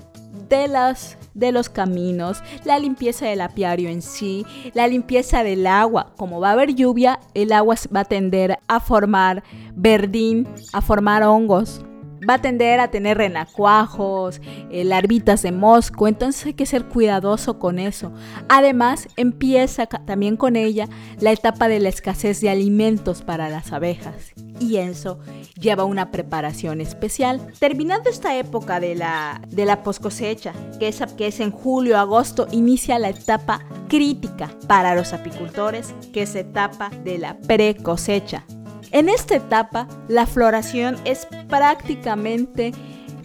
de 0.48 0.66
las 0.66 1.17
de 1.38 1.52
los 1.52 1.68
caminos, 1.68 2.42
la 2.64 2.78
limpieza 2.78 3.26
del 3.26 3.40
apiario 3.40 3.88
en 3.88 4.02
sí, 4.02 4.44
la 4.74 4.86
limpieza 4.86 5.44
del 5.44 5.66
agua. 5.66 6.12
Como 6.16 6.40
va 6.40 6.50
a 6.50 6.52
haber 6.52 6.74
lluvia, 6.74 7.20
el 7.34 7.52
agua 7.52 7.76
va 7.94 8.00
a 8.00 8.04
tender 8.04 8.58
a 8.66 8.80
formar 8.80 9.42
verdín, 9.74 10.48
a 10.72 10.80
formar 10.80 11.22
hongos. 11.22 11.84
Va 12.28 12.34
a 12.34 12.42
tender 12.42 12.80
a 12.80 12.90
tener 12.90 13.18
renacuajos, 13.18 14.40
eh, 14.70 14.84
larvitas 14.84 15.42
de 15.42 15.52
mosco, 15.52 16.08
entonces 16.08 16.46
hay 16.46 16.54
que 16.54 16.66
ser 16.66 16.84
cuidadoso 16.86 17.58
con 17.58 17.78
eso. 17.78 18.12
Además, 18.48 19.08
empieza 19.16 19.86
también 19.86 20.36
con 20.36 20.56
ella 20.56 20.88
la 21.20 21.32
etapa 21.32 21.68
de 21.68 21.80
la 21.80 21.88
escasez 21.88 22.40
de 22.40 22.50
alimentos 22.50 23.22
para 23.22 23.48
las 23.48 23.72
abejas 23.72 24.32
y 24.60 24.76
eso 24.76 25.18
lleva 25.60 25.84
una 25.84 26.10
preparación 26.10 26.80
especial. 26.80 27.52
Terminando 27.58 28.10
esta 28.10 28.36
época 28.36 28.80
de 28.80 28.94
la, 28.94 29.40
de 29.48 29.64
la 29.64 29.82
post 29.82 30.02
cosecha, 30.02 30.52
que 30.78 30.88
es, 30.88 31.00
que 31.16 31.28
es 31.28 31.40
en 31.40 31.50
julio, 31.50 31.98
agosto, 31.98 32.46
inicia 32.50 32.98
la 32.98 33.10
etapa 33.10 33.64
crítica 33.88 34.50
para 34.66 34.94
los 34.94 35.12
apicultores, 35.12 35.94
que 36.12 36.22
es 36.22 36.34
etapa 36.34 36.90
de 37.04 37.18
la 37.18 37.38
pre 37.38 37.74
cosecha. 37.76 38.44
En 38.90 39.08
esta 39.08 39.36
etapa, 39.36 39.86
la 40.08 40.26
floración 40.26 40.96
es 41.04 41.26
prácticamente 41.48 42.72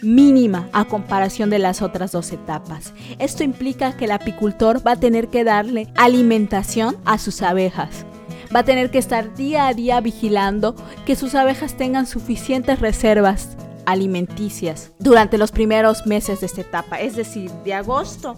mínima 0.02 0.68
a 0.74 0.86
comparación 0.86 1.50
de 1.50 1.60
las 1.60 1.82
otras 1.82 2.12
dos 2.12 2.32
etapas. 2.32 2.94
Esto 3.20 3.44
implica 3.44 3.96
que 3.96 4.06
el 4.06 4.12
apicultor 4.12 4.86
va 4.86 4.92
a 4.92 5.00
tener 5.00 5.30
que 5.30 5.44
darle 5.44 5.88
alimentación 5.96 6.98
a 7.06 7.18
sus 7.18 7.42
abejas 7.42 8.06
va 8.54 8.60
a 8.60 8.66
tener 8.66 8.92
que 8.92 9.00
estar 9.00 9.34
día 9.36 9.68
a 9.68 9.74
día 9.74 10.00
vigilando 10.00 10.76
que 11.06 11.16
sus 11.16 11.34
abejas 11.36 11.76
tengan 11.76 12.06
suficientes 12.06 12.80
reservas 12.80 13.58
alimenticias 13.86 14.92
durante 15.00 15.38
los 15.38 15.52
primeros 15.52 16.06
meses 16.06 16.40
de 16.40 16.46
esta 16.46 16.62
etapa, 16.62 17.00
es 17.00 17.16
decir, 17.16 17.52
de 17.66 17.74
agosto 17.74 18.38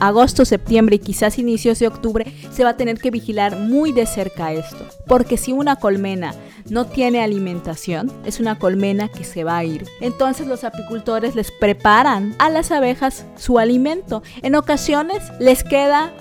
agosto, 0.00 0.44
septiembre 0.44 0.96
y 0.96 0.98
quizás 0.98 1.38
inicios 1.38 1.78
de 1.78 1.86
octubre, 1.86 2.32
se 2.52 2.64
va 2.64 2.70
a 2.70 2.76
tener 2.76 2.98
que 2.98 3.10
vigilar 3.10 3.56
muy 3.56 3.92
de 3.92 4.06
cerca 4.06 4.52
esto, 4.52 4.86
porque 5.06 5.36
si 5.36 5.52
una 5.52 5.76
colmena 5.76 6.34
no 6.68 6.86
tiene 6.86 7.22
alimentación, 7.22 8.12
es 8.24 8.40
una 8.40 8.58
colmena 8.58 9.08
que 9.08 9.24
se 9.24 9.44
va 9.44 9.58
a 9.58 9.64
ir. 9.64 9.86
Entonces 10.00 10.46
los 10.46 10.64
apicultores 10.64 11.34
les 11.34 11.50
preparan 11.50 12.34
a 12.38 12.50
las 12.50 12.70
abejas 12.70 13.26
su 13.36 13.58
alimento. 13.58 14.22
En 14.42 14.54
ocasiones 14.54 15.22
les 15.38 15.64
queda 15.64 16.12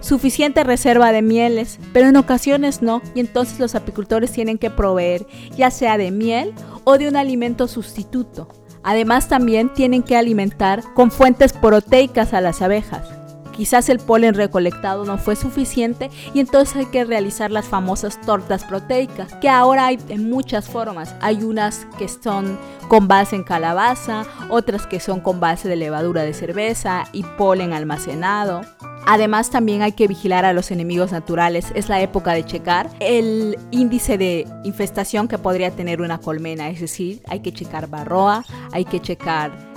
suficiente 0.00 0.64
reserva 0.64 1.12
de 1.12 1.22
mieles, 1.22 1.78
pero 1.92 2.08
en 2.08 2.16
ocasiones 2.16 2.82
no, 2.82 3.00
y 3.14 3.20
entonces 3.20 3.58
los 3.60 3.74
apicultores 3.74 4.32
tienen 4.32 4.58
que 4.58 4.70
proveer 4.70 5.26
ya 5.56 5.70
sea 5.70 5.96
de 5.96 6.10
miel 6.10 6.52
o 6.84 6.98
de 6.98 7.08
un 7.08 7.16
alimento 7.16 7.68
sustituto. 7.68 8.48
Además 8.82 9.28
también 9.28 9.72
tienen 9.72 10.02
que 10.02 10.16
alimentar 10.16 10.82
con 10.94 11.10
fuentes 11.10 11.52
proteicas 11.52 12.34
a 12.34 12.40
las 12.40 12.62
abejas. 12.62 13.21
Quizás 13.52 13.88
el 13.88 13.98
polen 13.98 14.34
recolectado 14.34 15.04
no 15.04 15.18
fue 15.18 15.36
suficiente 15.36 16.10
y 16.34 16.40
entonces 16.40 16.76
hay 16.76 16.86
que 16.86 17.04
realizar 17.04 17.50
las 17.50 17.66
famosas 17.66 18.20
tortas 18.20 18.64
proteicas, 18.64 19.34
que 19.36 19.48
ahora 19.48 19.86
hay 19.86 19.98
en 20.08 20.30
muchas 20.30 20.68
formas. 20.68 21.14
Hay 21.20 21.42
unas 21.42 21.86
que 21.98 22.08
son 22.08 22.58
con 22.88 23.08
base 23.08 23.36
en 23.36 23.44
calabaza, 23.44 24.24
otras 24.48 24.86
que 24.86 25.00
son 25.00 25.20
con 25.20 25.40
base 25.40 25.68
de 25.68 25.76
levadura 25.76 26.22
de 26.22 26.34
cerveza 26.34 27.04
y 27.12 27.22
polen 27.22 27.72
almacenado. 27.72 28.62
Además 29.06 29.50
también 29.50 29.82
hay 29.82 29.92
que 29.92 30.06
vigilar 30.06 30.44
a 30.44 30.52
los 30.52 30.70
enemigos 30.70 31.10
naturales. 31.10 31.72
Es 31.74 31.88
la 31.88 32.00
época 32.00 32.34
de 32.34 32.44
checar 32.44 32.88
el 33.00 33.58
índice 33.70 34.16
de 34.16 34.46
infestación 34.64 35.26
que 35.26 35.38
podría 35.38 35.70
tener 35.72 36.00
una 36.00 36.18
colmena. 36.18 36.70
Es 36.70 36.80
decir, 36.80 37.20
hay 37.28 37.40
que 37.40 37.52
checar 37.52 37.88
barroa, 37.88 38.44
hay 38.70 38.84
que 38.84 39.00
checar 39.00 39.71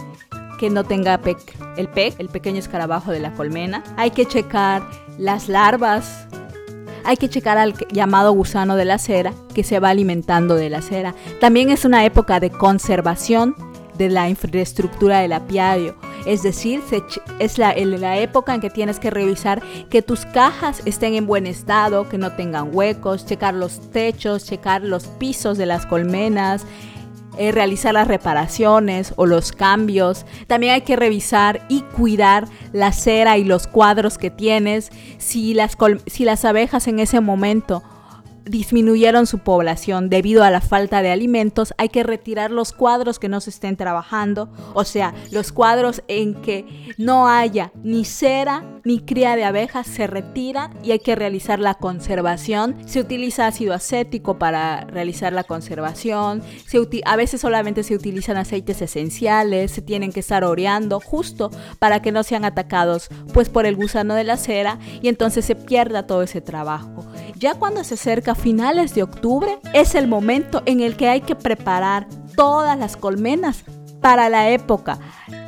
que 0.59 0.69
no 0.69 0.83
tenga 0.83 1.19
el 1.77 1.89
pec, 1.89 2.19
el 2.19 2.29
pequeño 2.29 2.59
escarabajo 2.59 3.11
de 3.11 3.19
la 3.19 3.33
colmena. 3.33 3.83
Hay 3.97 4.11
que 4.11 4.25
checar 4.25 4.83
las 5.17 5.49
larvas. 5.49 6.27
Hay 7.03 7.17
que 7.17 7.29
checar 7.29 7.57
al 7.57 7.75
llamado 7.91 8.31
gusano 8.31 8.75
de 8.75 8.85
la 8.85 8.97
cera 8.97 9.33
que 9.53 9.63
se 9.63 9.79
va 9.79 9.89
alimentando 9.89 10.55
de 10.55 10.69
la 10.69 10.81
cera. 10.81 11.13
También 11.39 11.69
es 11.69 11.85
una 11.85 12.03
época 12.03 12.39
de 12.39 12.49
conservación 12.49 13.55
de 13.97 14.09
la 14.09 14.29
infraestructura 14.29 15.19
del 15.19 15.33
apiario. 15.33 15.95
Es 16.25 16.41
decir, 16.41 16.81
es 17.39 17.57
la, 17.59 17.75
la, 17.75 18.17
época 18.17 18.55
en 18.55 18.61
que 18.61 18.71
tienes 18.71 18.99
que 18.99 19.11
revisar 19.11 19.61
que 19.89 20.01
tus 20.01 20.25
cajas 20.25 20.81
estén 20.85 21.13
en 21.13 21.27
buen 21.27 21.45
estado, 21.45 22.09
que 22.09 22.17
no 22.17 22.31
tengan 22.31 22.75
huecos, 22.75 23.27
checar 23.27 23.53
los 23.53 23.91
techos, 23.91 24.45
checar 24.45 24.81
los 24.81 25.05
pisos 25.05 25.57
de 25.57 25.67
las 25.67 25.85
colmenas, 25.85 26.65
eh, 27.37 27.51
realizar 27.51 27.93
las 27.93 28.07
reparaciones 28.07 29.13
o 29.15 29.25
los 29.25 29.51
cambios. 29.51 30.25
También 30.47 30.73
hay 30.73 30.81
que 30.81 30.95
revisar 30.95 31.65
y 31.69 31.81
cuidar 31.81 32.47
la 32.73 32.91
cera 32.91 33.37
y 33.37 33.43
los 33.43 33.67
cuadros 33.67 34.17
que 34.17 34.29
tienes. 34.29 34.91
Si 35.17 35.53
las, 35.53 35.77
si 36.07 36.25
las 36.25 36.45
abejas 36.45 36.87
en 36.87 36.99
ese 36.99 37.19
momento 37.19 37.83
disminuyeron 38.45 39.27
su 39.27 39.39
población 39.39 40.09
debido 40.09 40.43
a 40.43 40.51
la 40.51 40.61
falta 40.61 41.01
de 41.01 41.11
alimentos, 41.11 41.73
hay 41.77 41.89
que 41.89 42.03
retirar 42.03 42.51
los 42.51 42.71
cuadros 42.71 43.19
que 43.19 43.29
no 43.29 43.41
se 43.41 43.49
estén 43.49 43.75
trabajando, 43.75 44.49
o 44.73 44.83
sea, 44.83 45.13
los 45.31 45.51
cuadros 45.51 46.03
en 46.07 46.35
que 46.35 46.93
no 46.97 47.27
haya 47.27 47.71
ni 47.83 48.05
cera 48.05 48.63
ni 48.83 48.99
cría 48.99 49.35
de 49.35 49.43
abejas 49.43 49.87
se 49.87 50.05
retiran 50.05 50.71
y 50.83 50.91
hay 50.91 50.99
que 50.99 51.15
realizar 51.15 51.59
la 51.59 51.73
conservación. 51.73 52.75
Se 52.85 52.99
utiliza 52.99 53.47
ácido 53.47 53.73
acético 53.73 54.37
para 54.37 54.81
realizar 54.81 55.33
la 55.33 55.43
conservación, 55.43 56.43
a 57.05 57.15
veces 57.15 57.41
solamente 57.41 57.83
se 57.83 57.95
utilizan 57.95 58.37
aceites 58.37 58.81
esenciales, 58.81 59.71
se 59.71 59.81
tienen 59.81 60.11
que 60.11 60.19
estar 60.19 60.43
oreando 60.43 60.99
justo 60.99 61.49
para 61.79 62.01
que 62.01 62.11
no 62.11 62.23
sean 62.23 62.45
atacados 62.45 63.09
pues 63.33 63.49
por 63.49 63.65
el 63.65 63.75
gusano 63.75 64.13
de 64.13 64.23
la 64.23 64.37
cera 64.37 64.79
y 65.01 65.07
entonces 65.07 65.45
se 65.45 65.55
pierda 65.55 66.05
todo 66.05 66.21
ese 66.21 66.41
trabajo. 66.41 67.05
Ya 67.35 67.53
cuando 67.55 67.83
se 67.83 67.95
acerca 67.95 68.33
finales 68.33 68.95
de 68.95 69.03
octubre 69.03 69.59
es 69.73 69.93
el 69.95 70.07
momento 70.07 70.63
en 70.65 70.79
el 70.79 70.95
que 70.95 71.09
hay 71.09 71.21
que 71.21 71.35
preparar 71.35 72.07
todas 72.35 72.77
las 72.79 72.95
colmenas 72.95 73.63
para 73.99 74.29
la 74.29 74.49
época 74.49 74.99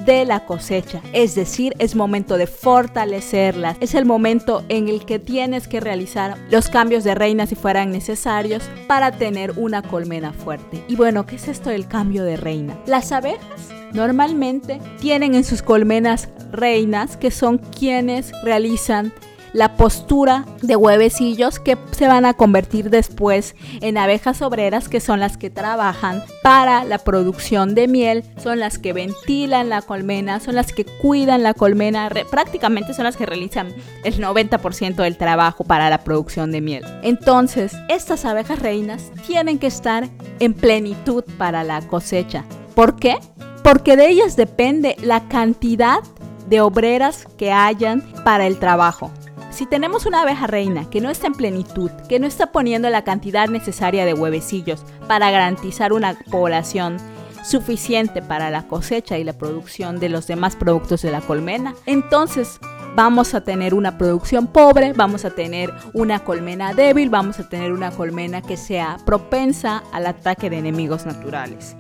de 0.06 0.26
la 0.26 0.46
cosecha, 0.46 1.02
es 1.12 1.36
decir, 1.36 1.74
es 1.80 1.94
momento 1.94 2.38
de 2.38 2.48
fortalecerlas, 2.48 3.78
es 3.82 3.94
el 3.94 4.06
momento 4.06 4.64
en 4.70 4.88
el 4.88 5.06
que 5.06 5.20
tienes 5.20 5.68
que 5.68 5.82
realizar 5.82 6.38
los 6.50 6.70
cambios 6.70 7.04
de 7.04 7.14
reina 7.14 7.46
si 7.46 7.56
fueran 7.56 7.92
necesarios 7.92 8.64
para 8.88 9.12
tener 9.12 9.54
una 9.58 9.82
colmena 9.82 10.32
fuerte. 10.32 10.84
Y 10.88 10.96
bueno, 10.96 11.26
¿qué 11.26 11.36
es 11.36 11.50
esto 11.50 11.70
del 11.70 11.88
cambio 11.88 12.24
de 12.24 12.38
reina? 12.38 12.80
Las 12.86 13.12
abejas 13.12 13.70
normalmente 13.94 14.80
tienen 15.00 15.36
en 15.36 15.44
sus 15.44 15.62
colmenas 15.62 16.30
reinas 16.52 17.18
que 17.18 17.30
son 17.30 17.58
quienes 17.58 18.32
realizan 18.44 19.14
la 19.54 19.76
postura 19.76 20.46
de 20.62 20.76
huevecillos 20.76 21.60
que 21.60 21.78
se 21.92 22.08
van 22.08 22.26
a 22.26 22.34
convertir 22.34 22.90
después 22.90 23.56
en 23.82 23.98
abejas 23.98 24.42
obreras 24.42 24.90
que 24.90 25.00
son 25.00 25.20
las 25.20 25.38
que 25.38 25.50
trabajan 25.50 26.24
para 26.44 26.84
la 26.84 26.98
producción 26.98 27.76
de 27.76 27.88
miel, 27.88 28.24
son 28.42 28.60
las 28.60 28.78
que 28.78 28.94
ventilan 28.94 29.70
la 29.70 29.82
colmena, 29.82 30.40
son 30.40 30.56
las 30.56 30.74
que 30.74 30.86
cuidan 30.86 31.44
la 31.44 31.54
colmena, 31.54 32.10
prácticamente 32.30 32.94
son 32.94 33.06
las 33.06 33.18
que 33.18 33.26
realizan 33.26 33.74
el 34.04 34.20
90% 34.20 34.96
del 34.96 35.18
trabajo 35.18 35.64
para 35.64 35.90
la 35.90 36.04
producción 36.04 36.52
de 36.52 36.62
miel. 36.62 36.84
Entonces, 37.04 37.74
estas 37.90 38.26
abejas 38.26 38.60
reinas 38.60 39.12
tienen 39.26 39.60
que 39.60 39.68
estar 39.68 40.10
en 40.40 40.54
plenitud 40.54 41.24
para 41.38 41.64
la 41.64 41.82
cosecha. 41.88 42.46
¿Por 42.76 42.98
qué? 42.98 43.18
Porque 43.64 43.98
de 43.98 44.10
ellas 44.10 44.36
depende 44.36 44.96
la 45.02 45.28
cantidad 45.28 46.00
de 46.48 46.62
obreras 46.62 47.28
que 47.38 47.52
hayan 47.52 48.02
para 48.24 48.48
el 48.48 48.60
trabajo. 48.60 49.12
Si 49.58 49.66
tenemos 49.66 50.06
una 50.06 50.22
abeja 50.22 50.46
reina 50.46 50.88
que 50.88 51.02
no 51.02 51.10
está 51.10 51.26
en 51.26 51.34
plenitud, 51.34 51.90
que 52.08 52.20
no 52.20 52.28
está 52.28 52.52
poniendo 52.52 52.92
la 52.92 53.04
cantidad 53.04 53.48
necesaria 53.48 54.06
de 54.06 54.14
huevecillos 54.14 54.86
para 55.08 55.32
garantizar 55.32 55.94
una 55.94 56.14
población 56.30 56.98
suficiente 57.44 58.22
para 58.22 58.52
la 58.52 58.68
cosecha 58.68 59.18
y 59.18 59.24
la 59.24 59.34
producción 59.34 60.00
de 60.00 60.10
los 60.10 60.28
demás 60.28 60.56
productos 60.56 61.02
de 61.02 61.10
la 61.10 61.22
colmena, 61.22 61.74
entonces 61.88 62.60
vamos 62.96 63.34
a 63.34 63.44
tener 63.44 63.74
una 63.74 63.98
producción 63.98 64.46
pobre, 64.46 64.94
vamos 64.94 65.26
a 65.26 65.32
tener 65.32 65.74
una 65.94 66.20
colmena 66.20 66.76
débil, 66.76 67.10
vamos 67.10 67.40
a 67.40 67.50
tener 67.50 67.72
una 67.72 67.90
colmena 67.90 68.44
que 68.44 68.58
sea 68.58 68.98
propensa 69.08 69.82
al 69.92 70.06
ataque 70.06 70.52
de 70.52 70.60
enemigos 70.60 71.08
naturales. 71.08 71.76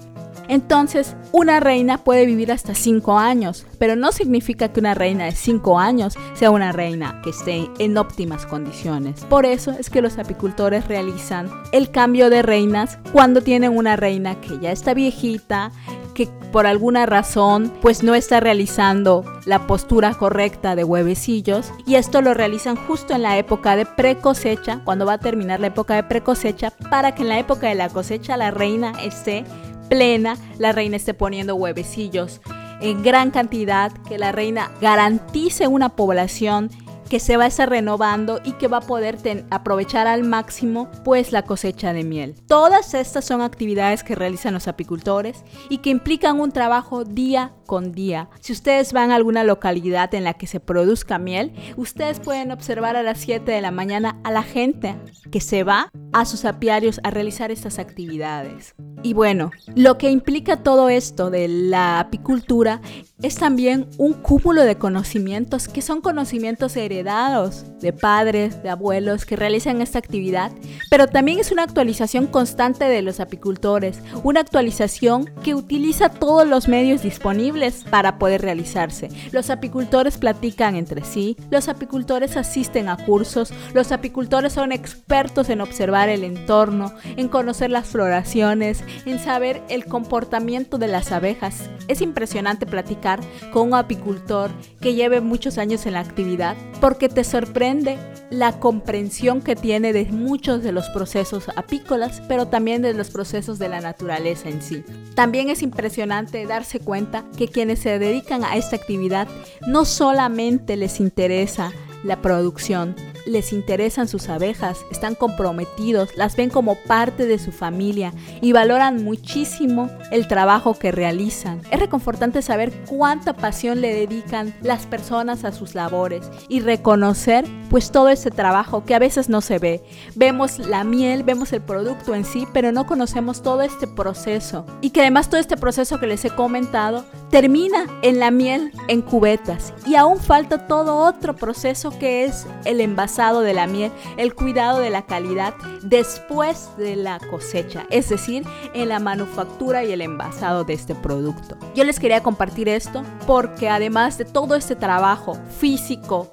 Entonces, 0.48 1.16
una 1.32 1.60
reina 1.60 1.98
puede 1.98 2.26
vivir 2.26 2.52
hasta 2.52 2.74
5 2.74 3.18
años, 3.18 3.66
pero 3.80 3.96
no 3.96 4.12
significa 4.12 4.70
que 4.70 4.80
una 4.80 4.94
reina 4.94 5.26
de 5.26 5.34
5 5.34 5.80
años 5.80 6.18
sea 6.34 6.52
una 6.52 6.72
reina 6.72 7.22
que 7.24 7.32
esté 7.32 7.70
en 7.80 7.98
óptimas 7.98 8.46
condiciones. 8.46 9.26
Por 9.26 9.46
eso 9.46 9.72
es 9.72 9.90
que 9.90 10.02
los 10.02 10.18
apicultores 10.18 10.88
realizan 10.88 11.50
el 11.72 11.92
cambio 11.92 12.30
de 12.30 12.42
reinas 12.42 12.98
cuando 13.12 13.42
tienen 13.42 13.76
una 13.76 13.96
reina 13.96 14.40
que 14.40 14.60
ya 14.60 14.72
está 14.72 14.94
viejita, 14.94 15.72
que 16.14 16.28
por 16.52 16.66
alguna 16.66 17.06
razón 17.06 17.72
pues 17.80 18.02
no 18.02 18.16
está 18.16 18.40
realizando 18.40 19.24
la 19.46 19.68
postura 19.68 20.16
correcta 20.16 20.76
de 20.76 20.84
huevecillos 20.84 21.72
y 21.86 21.94
esto 21.94 22.22
lo 22.22 22.34
realizan 22.34 22.76
justo 22.76 23.14
en 23.14 23.22
la 23.22 23.38
época 23.38 23.76
de 23.76 23.86
precosecha, 23.86 24.82
cuando 24.84 25.06
va 25.06 25.14
a 25.14 25.18
terminar 25.20 25.60
la 25.60 25.68
época 25.68 25.94
de 25.94 26.04
precosecha, 26.04 26.72
para 26.90 27.14
que 27.14 27.22
en 27.22 27.30
la 27.30 27.38
época 27.38 27.68
de 27.68 27.76
la 27.76 27.90
cosecha 27.90 28.36
la 28.36 28.50
reina 28.50 28.94
esté 29.04 29.46
plena, 29.90 30.38
la 30.58 30.72
reina 30.72 30.96
esté 30.98 31.14
poniendo 31.14 31.56
huevecillos 31.56 32.42
en 32.82 33.02
gran 33.04 33.32
cantidad, 33.32 33.92
que 34.08 34.18
la 34.18 34.32
reina 34.32 34.72
garantice 34.82 35.68
una 35.68 35.90
población 35.90 36.70
que 37.10 37.20
se 37.20 37.38
va 37.38 37.46
a 37.46 37.48
estar 37.48 37.70
renovando 37.70 38.42
y 38.44 38.52
que 38.54 38.68
va 38.68 38.78
a 38.78 38.82
poder 38.82 39.18
aprovechar 39.50 40.08
al 40.08 40.24
máximo 40.24 40.90
pues 41.04 41.32
la 41.32 41.44
cosecha 41.44 41.94
de 41.94 42.04
miel. 42.04 42.36
Todas 42.48 42.94
estas 42.94 43.26
son 43.26 43.42
actividades 43.42 44.04
que 44.04 44.16
realizan 44.16 44.54
los 44.54 44.68
apicultores 44.68 45.44
y 45.70 45.80
que 45.80 45.90
implican 45.90 46.40
un 46.40 46.52
trabajo 46.52 47.06
día 47.06 47.54
con 47.68 47.92
día. 47.92 48.30
Si 48.40 48.54
ustedes 48.54 48.94
van 48.94 49.12
a 49.12 49.16
alguna 49.16 49.44
localidad 49.44 50.16
en 50.16 50.24
la 50.24 50.34
que 50.34 50.48
se 50.48 50.60
produzca 50.60 51.20
miel, 51.20 51.54
ustedes 51.76 52.20
pueden 52.20 52.52
observar 52.52 52.96
a 52.96 53.04
las 53.04 53.20
7 53.20 53.52
de 53.52 53.62
la 53.62 53.70
mañana 53.70 54.20
a 54.24 54.32
la 54.32 54.42
gente 54.42 54.96
que 55.30 55.42
se 55.42 55.64
va 55.64 55.92
a 56.14 56.26
sus 56.26 56.46
apiarios 56.46 57.00
a 57.04 57.12
realizar 57.12 57.52
estas 57.52 57.78
actividades. 57.78 58.74
Y 59.04 59.14
bueno, 59.14 59.52
lo 59.76 59.98
que 59.98 60.10
implica 60.10 60.64
todo 60.64 60.90
esto 60.90 61.30
de 61.30 61.48
la 61.48 62.00
apicultura 62.00 62.82
es 63.22 63.36
también 63.36 63.90
un 63.98 64.14
cúmulo 64.14 64.64
de 64.64 64.78
conocimientos 64.78 65.68
que 65.68 65.82
son 65.82 66.02
conocimientos 66.02 66.76
heredados 66.76 67.66
de 67.80 67.94
padres, 67.94 68.64
de 68.64 68.70
abuelos 68.70 69.26
que 69.26 69.36
realizan 69.36 69.82
esta 69.82 70.00
actividad, 70.00 70.52
pero 70.90 71.08
también 71.08 71.40
es 71.40 71.52
una 71.52 71.64
actualización 71.64 72.28
constante 72.28 72.86
de 72.86 73.02
los 73.02 73.20
apicultores, 73.20 74.02
una 74.24 74.40
actualización 74.40 75.30
que 75.44 75.54
utiliza 75.54 76.10
todos 76.10 76.48
los 76.48 76.68
medios 76.68 77.04
disponibles 77.04 77.57
para 77.90 78.20
poder 78.20 78.42
realizarse. 78.42 79.10
Los 79.32 79.50
apicultores 79.50 80.18
platican 80.18 80.76
entre 80.76 81.04
sí, 81.04 81.38
los 81.50 81.70
apicultores 81.70 82.38
asisten 82.38 82.88
a 82.90 82.98
cursos, 82.98 83.52
los 83.74 83.92
apicultores 83.92 84.54
son 84.54 84.72
expertos 84.72 85.50
en 85.50 85.62
observar 85.62 86.10
el 86.10 86.24
entorno, 86.24 86.94
en 87.16 87.28
conocer 87.28 87.72
las 87.72 87.88
floraciones, 87.88 88.84
en 89.06 89.20
saber 89.20 89.64
el 89.70 89.86
comportamiento 89.86 90.78
de 90.78 90.88
las 90.88 91.12
abejas. 91.12 91.70
Es 91.88 92.02
impresionante 92.02 92.66
platicar 92.66 93.20
con 93.52 93.70
un 93.70 93.74
apicultor 93.76 94.52
que 94.80 94.94
lleve 94.94 95.22
muchos 95.22 95.58
años 95.58 95.86
en 95.86 95.94
la 95.94 96.02
actividad 96.02 96.56
porque 96.80 97.10
te 97.10 97.24
sorprende 97.24 97.98
la 98.30 98.60
comprensión 98.60 99.42
que 99.42 99.56
tiene 99.56 99.94
de 99.94 100.06
muchos 100.06 100.64
de 100.64 100.72
los 100.72 100.90
procesos 100.90 101.50
apícolas, 101.56 102.22
pero 102.28 102.48
también 102.48 102.82
de 102.82 102.94
los 102.94 103.10
procesos 103.10 103.60
de 103.60 103.70
la 103.70 103.82
naturaleza 103.82 104.50
en 104.50 104.62
sí. 104.62 104.84
También 105.16 105.50
es 105.50 105.62
impresionante 105.62 106.46
darse 106.46 106.80
cuenta 106.80 107.26
que 107.38 107.48
quienes 107.48 107.80
se 107.80 108.00
dedican 108.00 108.44
a 108.44 108.56
esta 108.58 108.76
actividad 108.76 109.28
no 109.66 109.86
solamente 109.86 110.76
les 110.76 111.00
interesa 111.00 111.72
la 112.04 112.22
producción, 112.22 112.96
les 113.28 113.54
interesan 113.54 114.08
sus 114.08 114.30
abejas, 114.30 114.80
están 114.92 115.16
comprometidos, 115.16 116.16
las 116.16 116.36
ven 116.36 116.50
como 116.50 116.76
parte 116.76 117.26
de 117.26 117.40
su 117.40 117.52
familia 117.52 118.14
y 118.42 118.54
valoran 118.54 119.04
muchísimo 119.04 119.90
el 120.12 120.28
trabajo 120.28 120.74
que 120.74 120.92
realizan. 120.92 121.62
Es 121.72 121.80
reconfortante 121.80 122.42
saber 122.42 122.72
cuánta 122.88 123.34
pasión 123.34 123.82
le 123.82 123.94
dedican 123.94 124.54
las 124.62 124.86
personas 124.86 125.44
a 125.44 125.52
sus 125.52 125.76
labores 125.76 126.30
y 126.48 126.62
reconocer 126.62 127.46
pues 127.70 127.92
todo 127.92 128.10
ese 128.10 128.32
trabajo 128.32 128.86
que 128.86 128.96
a 128.96 129.00
veces 129.00 129.28
no 129.28 129.42
se 129.42 129.60
ve. 129.60 129.84
Vemos 130.16 130.60
la 130.60 130.84
miel, 130.84 131.24
vemos 131.24 131.52
el 131.52 131.62
producto 131.62 132.16
en 132.16 132.24
sí, 132.24 132.48
pero 132.54 132.72
no 132.72 132.86
conocemos 132.86 133.42
todo 133.42 133.62
este 133.62 133.88
proceso 133.88 134.66
y 134.82 134.92
que 134.92 135.02
además 135.02 135.30
todo 135.30 135.40
este 135.40 135.58
proceso 135.58 136.00
que 136.00 136.08
les 136.08 136.24
he 136.24 136.30
comentado 136.30 137.04
termina 137.30 137.88
en 138.04 138.20
la 138.20 138.32
miel 138.32 138.72
en 138.88 139.02
cubetas 139.02 139.74
y 139.86 139.96
aún 139.96 140.18
falta 140.18 140.68
todo 140.68 140.98
otro 140.98 141.36
proceso 141.36 141.92
que 142.00 142.24
es 142.24 142.48
el 142.64 142.80
envasado 142.80 143.17
de 143.18 143.54
la 143.54 143.66
miel, 143.66 143.92
el 144.18 144.36
cuidado 144.36 144.78
de 144.80 144.92
la 144.92 145.08
calidad 145.08 145.56
después 145.82 146.70
de 146.78 146.96
la 146.96 147.18
cosecha, 147.18 147.88
es 147.90 148.10
decir, 148.10 148.46
en 148.76 148.90
la 148.90 149.00
manufactura 149.00 149.84
y 149.84 149.92
el 149.92 150.02
envasado 150.02 150.64
de 150.64 150.74
este 150.74 150.94
producto. 150.94 151.58
Yo 151.74 151.84
les 151.84 152.00
quería 152.00 152.22
compartir 152.22 152.70
esto 152.70 153.02
porque 153.26 153.70
además 153.70 154.20
de 154.20 154.26
todo 154.26 154.54
este 154.54 154.76
trabajo 154.76 155.36
físico, 155.60 156.32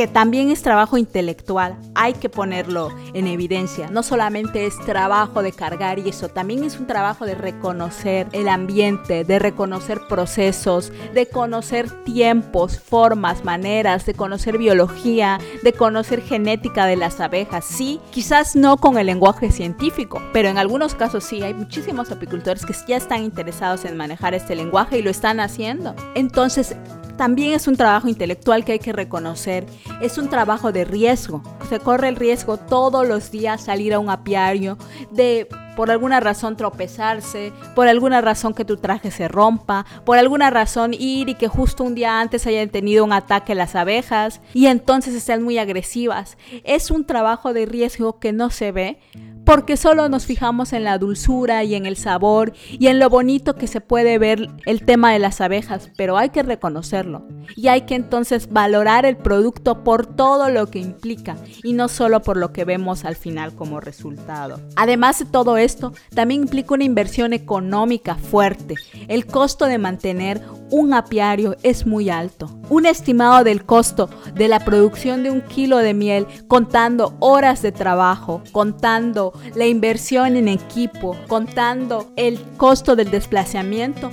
que 0.00 0.08
también 0.08 0.48
es 0.48 0.62
trabajo 0.62 0.96
intelectual, 0.96 1.76
hay 1.94 2.14
que 2.14 2.30
ponerlo 2.30 2.88
en 3.12 3.26
evidencia. 3.26 3.90
No 3.90 4.02
solamente 4.02 4.64
es 4.64 4.78
trabajo 4.86 5.42
de 5.42 5.52
cargar 5.52 5.98
y 5.98 6.08
eso, 6.08 6.30
también 6.30 6.64
es 6.64 6.80
un 6.80 6.86
trabajo 6.86 7.26
de 7.26 7.34
reconocer 7.34 8.26
el 8.32 8.48
ambiente, 8.48 9.24
de 9.24 9.38
reconocer 9.38 10.00
procesos, 10.08 10.90
de 11.12 11.26
conocer 11.26 11.90
tiempos, 12.04 12.80
formas, 12.80 13.44
maneras, 13.44 14.06
de 14.06 14.14
conocer 14.14 14.56
biología, 14.56 15.38
de 15.62 15.74
conocer 15.74 16.22
genética 16.22 16.86
de 16.86 16.96
las 16.96 17.20
abejas. 17.20 17.66
Sí, 17.66 18.00
quizás 18.10 18.56
no 18.56 18.78
con 18.78 18.96
el 18.96 19.04
lenguaje 19.04 19.52
científico, 19.52 20.22
pero 20.32 20.48
en 20.48 20.56
algunos 20.56 20.94
casos 20.94 21.24
sí, 21.24 21.42
hay 21.42 21.52
muchísimos 21.52 22.10
apicultores 22.10 22.64
que 22.64 22.74
ya 22.88 22.96
están 22.96 23.22
interesados 23.22 23.84
en 23.84 23.98
manejar 23.98 24.32
este 24.32 24.56
lenguaje 24.56 24.96
y 24.96 25.02
lo 25.02 25.10
están 25.10 25.40
haciendo. 25.40 25.94
Entonces, 26.14 26.74
también 27.20 27.52
es 27.52 27.68
un 27.68 27.76
trabajo 27.76 28.08
intelectual 28.08 28.64
que 28.64 28.72
hay 28.72 28.78
que 28.78 28.94
reconocer. 28.94 29.66
Es 30.00 30.16
un 30.16 30.30
trabajo 30.30 30.72
de 30.72 30.86
riesgo. 30.86 31.42
Se 31.68 31.78
corre 31.78 32.08
el 32.08 32.16
riesgo 32.16 32.56
todos 32.56 33.06
los 33.06 33.30
días 33.30 33.62
salir 33.62 33.92
a 33.92 33.98
un 33.98 34.08
apiario, 34.08 34.78
de 35.10 35.46
por 35.80 35.90
alguna 35.90 36.20
razón 36.20 36.58
tropezarse, 36.58 37.54
por 37.74 37.88
alguna 37.88 38.20
razón 38.20 38.52
que 38.52 38.66
tu 38.66 38.76
traje 38.76 39.10
se 39.10 39.28
rompa, 39.28 39.86
por 40.04 40.18
alguna 40.18 40.50
razón 40.50 40.92
ir 40.92 41.30
y 41.30 41.34
que 41.36 41.48
justo 41.48 41.84
un 41.84 41.94
día 41.94 42.20
antes 42.20 42.46
hayan 42.46 42.68
tenido 42.68 43.02
un 43.02 43.14
ataque 43.14 43.54
las 43.54 43.74
abejas 43.74 44.42
y 44.52 44.66
entonces 44.66 45.14
estén 45.14 45.42
muy 45.42 45.56
agresivas. 45.56 46.36
Es 46.64 46.90
un 46.90 47.06
trabajo 47.06 47.54
de 47.54 47.64
riesgo 47.64 48.18
que 48.18 48.34
no 48.34 48.50
se 48.50 48.72
ve, 48.72 48.98
porque 49.44 49.76
solo 49.76 50.08
nos 50.08 50.26
fijamos 50.26 50.72
en 50.72 50.84
la 50.84 50.98
dulzura 50.98 51.64
y 51.64 51.74
en 51.74 51.86
el 51.86 51.96
sabor 51.96 52.52
y 52.70 52.86
en 52.88 52.98
lo 52.98 53.08
bonito 53.08 53.56
que 53.56 53.66
se 53.66 53.80
puede 53.80 54.18
ver 54.18 54.48
el 54.66 54.84
tema 54.84 55.12
de 55.12 55.18
las 55.18 55.40
abejas, 55.40 55.90
pero 55.96 56.18
hay 56.18 56.30
que 56.30 56.42
reconocerlo 56.42 57.26
y 57.56 57.68
hay 57.68 57.82
que 57.82 57.94
entonces 57.94 58.52
valorar 58.52 59.06
el 59.06 59.16
producto 59.16 59.82
por 59.82 60.06
todo 60.06 60.50
lo 60.50 60.66
que 60.70 60.78
implica 60.78 61.36
y 61.62 61.72
no 61.72 61.88
solo 61.88 62.22
por 62.22 62.36
lo 62.36 62.52
que 62.52 62.64
vemos 62.64 63.04
al 63.04 63.16
final 63.16 63.54
como 63.54 63.80
resultado. 63.80 64.60
Además 64.76 65.18
de 65.18 65.24
todo 65.24 65.56
esto, 65.56 65.69
también 66.14 66.42
implica 66.42 66.74
una 66.74 66.84
inversión 66.84 67.32
económica 67.32 68.14
fuerte. 68.14 68.74
El 69.08 69.26
costo 69.26 69.66
de 69.66 69.78
mantener 69.78 70.40
un 70.70 70.94
apiario 70.94 71.56
es 71.62 71.86
muy 71.86 72.10
alto. 72.10 72.50
Un 72.68 72.86
estimado 72.86 73.44
del 73.44 73.64
costo 73.64 74.08
de 74.34 74.48
la 74.48 74.60
producción 74.60 75.22
de 75.22 75.30
un 75.30 75.40
kilo 75.40 75.78
de 75.78 75.94
miel, 75.94 76.26
contando 76.48 77.16
horas 77.20 77.62
de 77.62 77.72
trabajo, 77.72 78.42
contando 78.52 79.32
la 79.54 79.66
inversión 79.66 80.36
en 80.36 80.48
equipo, 80.48 81.16
contando 81.28 82.12
el 82.16 82.40
costo 82.56 82.96
del 82.96 83.10
desplazamiento, 83.10 84.10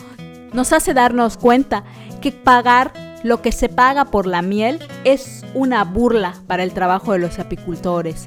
nos 0.54 0.74
hace 0.74 0.94
darnos 0.94 1.38
cuenta 1.38 1.84
que 2.22 2.32
pagar 2.32 2.94
lo 3.24 3.42
que 3.42 3.52
se 3.52 3.70
paga 3.70 4.06
por 4.06 4.26
la 4.26 4.42
miel 4.42 4.80
es 5.04 5.44
una 5.54 5.84
burla 5.84 6.36
para 6.48 6.64
el 6.64 6.74
trabajo 6.74 7.14
de 7.14 7.20
los 7.20 7.40
apicultores. 7.40 8.26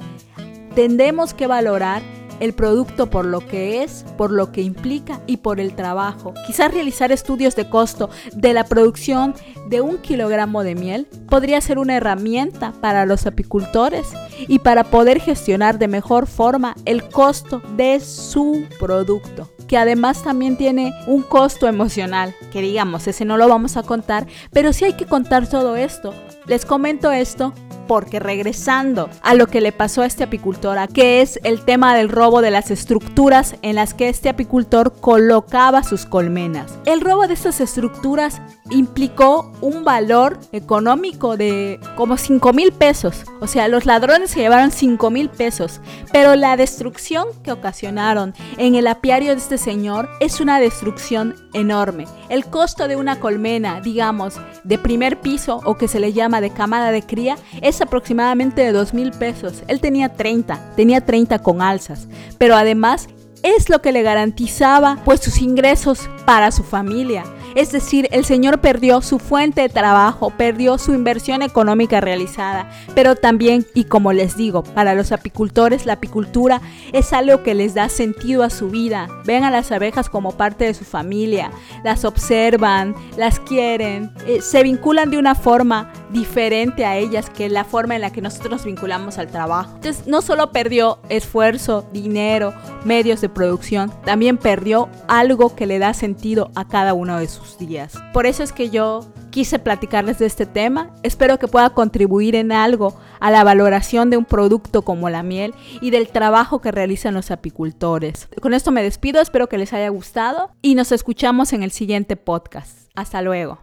Tendemos 0.75 1.35
que 1.35 1.47
valorar 1.47 2.03
el 2.41 2.55
producto 2.55 3.09
por 3.09 3.25
lo 3.25 3.47
que 3.47 3.83
es, 3.83 4.05
por 4.17 4.31
lo 4.31 4.51
que 4.53 4.63
implica 4.63 5.21
y 5.27 5.39
por 5.39 5.61
el 5.61 5.75
trabajo. 5.75 6.35
Quizás 6.47 6.73
realizar 6.73 7.13
estudios 7.13 7.55
de 7.55 7.69
costo 7.69 8.11
de 8.35 8.53
la 8.53 8.65
producción 8.65 9.35
de 9.69 9.81
un 9.81 9.99
kilogramo 9.99 10.65
de 10.65 10.75
miel 10.75 11.07
podría 11.29 11.61
ser 11.61 11.79
una 11.79 11.97
herramienta 11.97 12.73
para 12.81 13.07
los 13.07 13.27
apicultores 13.27 14.09
y 14.49 14.59
para 14.59 14.85
poder 14.85 15.21
gestionar 15.21 15.79
de 15.79 15.89
mejor 15.89 16.27
forma 16.27 16.75
el 16.85 17.09
costo 17.09 17.63
de 17.77 18.01
su 18.01 18.65
producto 18.79 19.51
que 19.71 19.79
además 19.79 20.25
también 20.25 20.57
tiene 20.57 20.93
un 21.07 21.23
costo 21.23 21.69
emocional, 21.69 22.35
que 22.51 22.61
digamos, 22.61 23.07
ese 23.07 23.25
no 23.25 23.37
lo 23.37 23.47
vamos 23.47 23.77
a 23.77 23.85
contar, 23.85 24.27
pero 24.51 24.73
sí 24.73 24.85
hay 24.85 24.95
que 24.95 25.07
contar 25.07 25.49
todo 25.49 25.77
esto. 25.77 26.13
Les 26.51 26.67
comento 26.67 27.13
esto 27.13 27.55
porque 27.91 28.19
regresando 28.21 29.09
a 29.23 29.35
lo 29.35 29.47
que 29.47 29.61
le 29.61 29.71
pasó 29.71 30.03
a 30.03 30.07
este 30.07 30.25
apicultor, 30.25 30.79
que 30.93 31.23
es 31.23 31.39
el 31.43 31.65
tema 31.65 31.97
del 31.97 32.09
robo 32.09 32.41
de 32.41 32.53
las 32.53 32.71
estructuras 32.71 33.57
en 33.63 33.75
las 33.75 33.95
que 33.95 34.09
este 34.09 34.29
apicultor 34.29 34.95
colocaba 35.01 35.83
sus 35.83 36.07
colmenas. 36.07 36.79
El 36.87 37.01
robo 37.01 37.27
de 37.27 37.35
estas 37.35 37.61
estructuras 37.61 38.41
implicó 38.71 39.53
un 39.61 39.85
valor 39.85 40.39
económico 40.53 41.37
de 41.37 41.81
como 41.97 42.17
5 42.17 42.53
mil 42.53 42.71
pesos. 42.73 43.25
O 43.41 43.49
sea, 43.49 43.67
los 43.67 43.87
ladrones 43.87 44.31
se 44.31 44.41
llevaron 44.41 44.71
5 44.71 45.11
mil 45.11 45.29
pesos. 45.29 45.81
Pero 46.13 46.37
la 46.37 46.57
destrucción 46.57 47.27
que 47.43 47.51
ocasionaron 47.51 48.35
en 48.57 48.77
el 48.77 48.87
apiario 48.87 49.33
de 49.33 49.39
este 49.39 49.59
señor 49.59 50.09
es 50.21 50.41
una 50.41 50.61
destrucción 50.61 51.35
enorme. 51.53 52.07
El 52.29 52.45
costo 52.47 52.87
de 52.87 52.95
una 52.95 53.19
colmena, 53.19 53.81
digamos, 53.81 54.41
de 54.63 54.79
primer 54.79 55.21
piso 55.21 55.61
o 55.65 55.77
que 55.77 55.89
se 55.89 55.99
le 55.99 56.13
llama 56.13 56.40
de 56.41 56.51
cámara 56.51 56.93
de 56.93 57.03
cría, 57.03 57.37
es 57.61 57.81
aproximadamente 57.81 58.63
de 58.63 58.73
2 58.73 58.95
mil 58.95 59.11
pesos. 59.13 59.63
Él 59.69 59.81
tenía 59.81 60.11
30, 60.11 60.75
tenía 60.77 61.01
30 61.01 61.39
con 61.41 61.63
alzas. 61.63 62.09
Pero 62.39 62.57
además 62.57 63.09
es 63.43 63.69
lo 63.69 63.81
que 63.81 63.93
le 63.93 64.03
garantizaba 64.03 64.99
pues 65.05 65.21
sus 65.21 65.41
ingresos 65.41 66.09
para 66.27 66.51
su 66.53 66.63
familia. 66.63 67.25
Es 67.55 67.73
decir, 67.73 68.09
el 68.13 68.25
señor 68.25 68.61
perdió 68.61 69.01
su 69.03 69.19
fuente 69.19 69.63
de 69.63 69.69
trabajo, 69.69 70.31
perdió 70.31 70.79
su 70.79 70.95
inversión 70.95 71.43
económica 71.43 72.01
realizada, 72.01 72.71
pero 72.95 73.17
también, 73.17 73.67
y 73.75 73.85
como 73.85 74.13
les 74.13 74.37
digo, 74.37 74.63
para 74.63 74.95
los 74.95 75.13
apicultores 75.13 75.87
la 75.87 75.95
apicultura 75.95 76.61
es 76.93 77.13
algo 77.13 77.43
que 77.43 77.55
les 77.55 77.75
da 77.75 77.89
sentido 77.89 78.43
a 78.43 78.51
su 78.51 78.71
vida. 78.71 79.09
Ven 79.25 79.45
a 79.45 79.51
las 79.51 79.73
abejas 79.73 80.09
como 80.09 80.37
parte 80.37 80.65
de 80.65 80.75
su 80.75 80.85
familia, 80.85 81.51
las 81.85 82.05
observan, 82.05 82.95
las 83.17 83.41
quieren, 83.41 84.13
eh, 84.27 84.41
se 84.41 84.63
vinculan 84.63 85.11
de 85.11 85.19
una 85.19 85.35
forma 85.35 85.93
diferente 86.11 86.85
a 86.85 86.97
ellas 86.97 87.31
que 87.31 87.49
la 87.49 87.65
forma 87.65 87.95
en 87.95 88.03
la 88.03 88.11
que 88.11 88.21
nosotros 88.21 88.51
nos 88.51 88.65
vinculamos 88.65 89.19
al 89.19 89.29
trabajo. 89.29 89.73
Entonces, 89.77 90.07
no 90.07 90.23
solo 90.23 90.53
perdió 90.53 90.99
esfuerzo, 91.09 91.87
dinero, 91.93 92.55
medios 92.85 93.21
de 93.21 93.29
producción, 93.29 93.93
también 94.05 94.37
perdió 94.37 94.89
algo 95.09 95.55
que 95.55 95.67
le 95.67 95.79
da 95.79 95.95
sentido 95.95 96.51
a 96.55 96.67
cada 96.67 96.95
uno 96.95 97.19
de 97.19 97.29
días. 97.59 97.95
Por 98.13 98.27
eso 98.27 98.43
es 98.43 98.53
que 98.53 98.71
yo 98.71 99.07
quise 99.31 99.59
platicarles 99.59 100.19
de 100.19 100.27
este 100.27 100.47
tema. 100.47 100.91
Espero 101.03 101.39
que 101.39 101.49
pueda 101.49 101.71
contribuir 101.71 102.35
en 102.35 102.53
algo 102.53 102.97
a 103.21 103.31
la 103.31 103.45
valoración 103.45 104.11
de 104.11 104.17
un 104.17 104.25
producto 104.25 104.83
como 104.83 105.11
la 105.11 105.23
miel 105.23 105.55
y 105.81 105.91
del 105.91 106.09
trabajo 106.09 106.61
que 106.61 106.73
realizan 106.73 107.15
los 107.15 107.31
apicultores. 107.31 108.29
Con 108.41 108.55
esto 108.55 108.71
me 108.71 108.83
despido, 108.83 109.21
espero 109.21 109.49
que 109.49 109.59
les 109.59 109.73
haya 109.73 109.89
gustado 109.89 110.51
y 110.63 110.75
nos 110.75 110.93
escuchamos 110.93 111.53
en 111.53 111.63
el 111.63 111.71
siguiente 111.71 112.17
podcast. 112.17 112.91
Hasta 112.95 113.23
luego. 113.23 113.61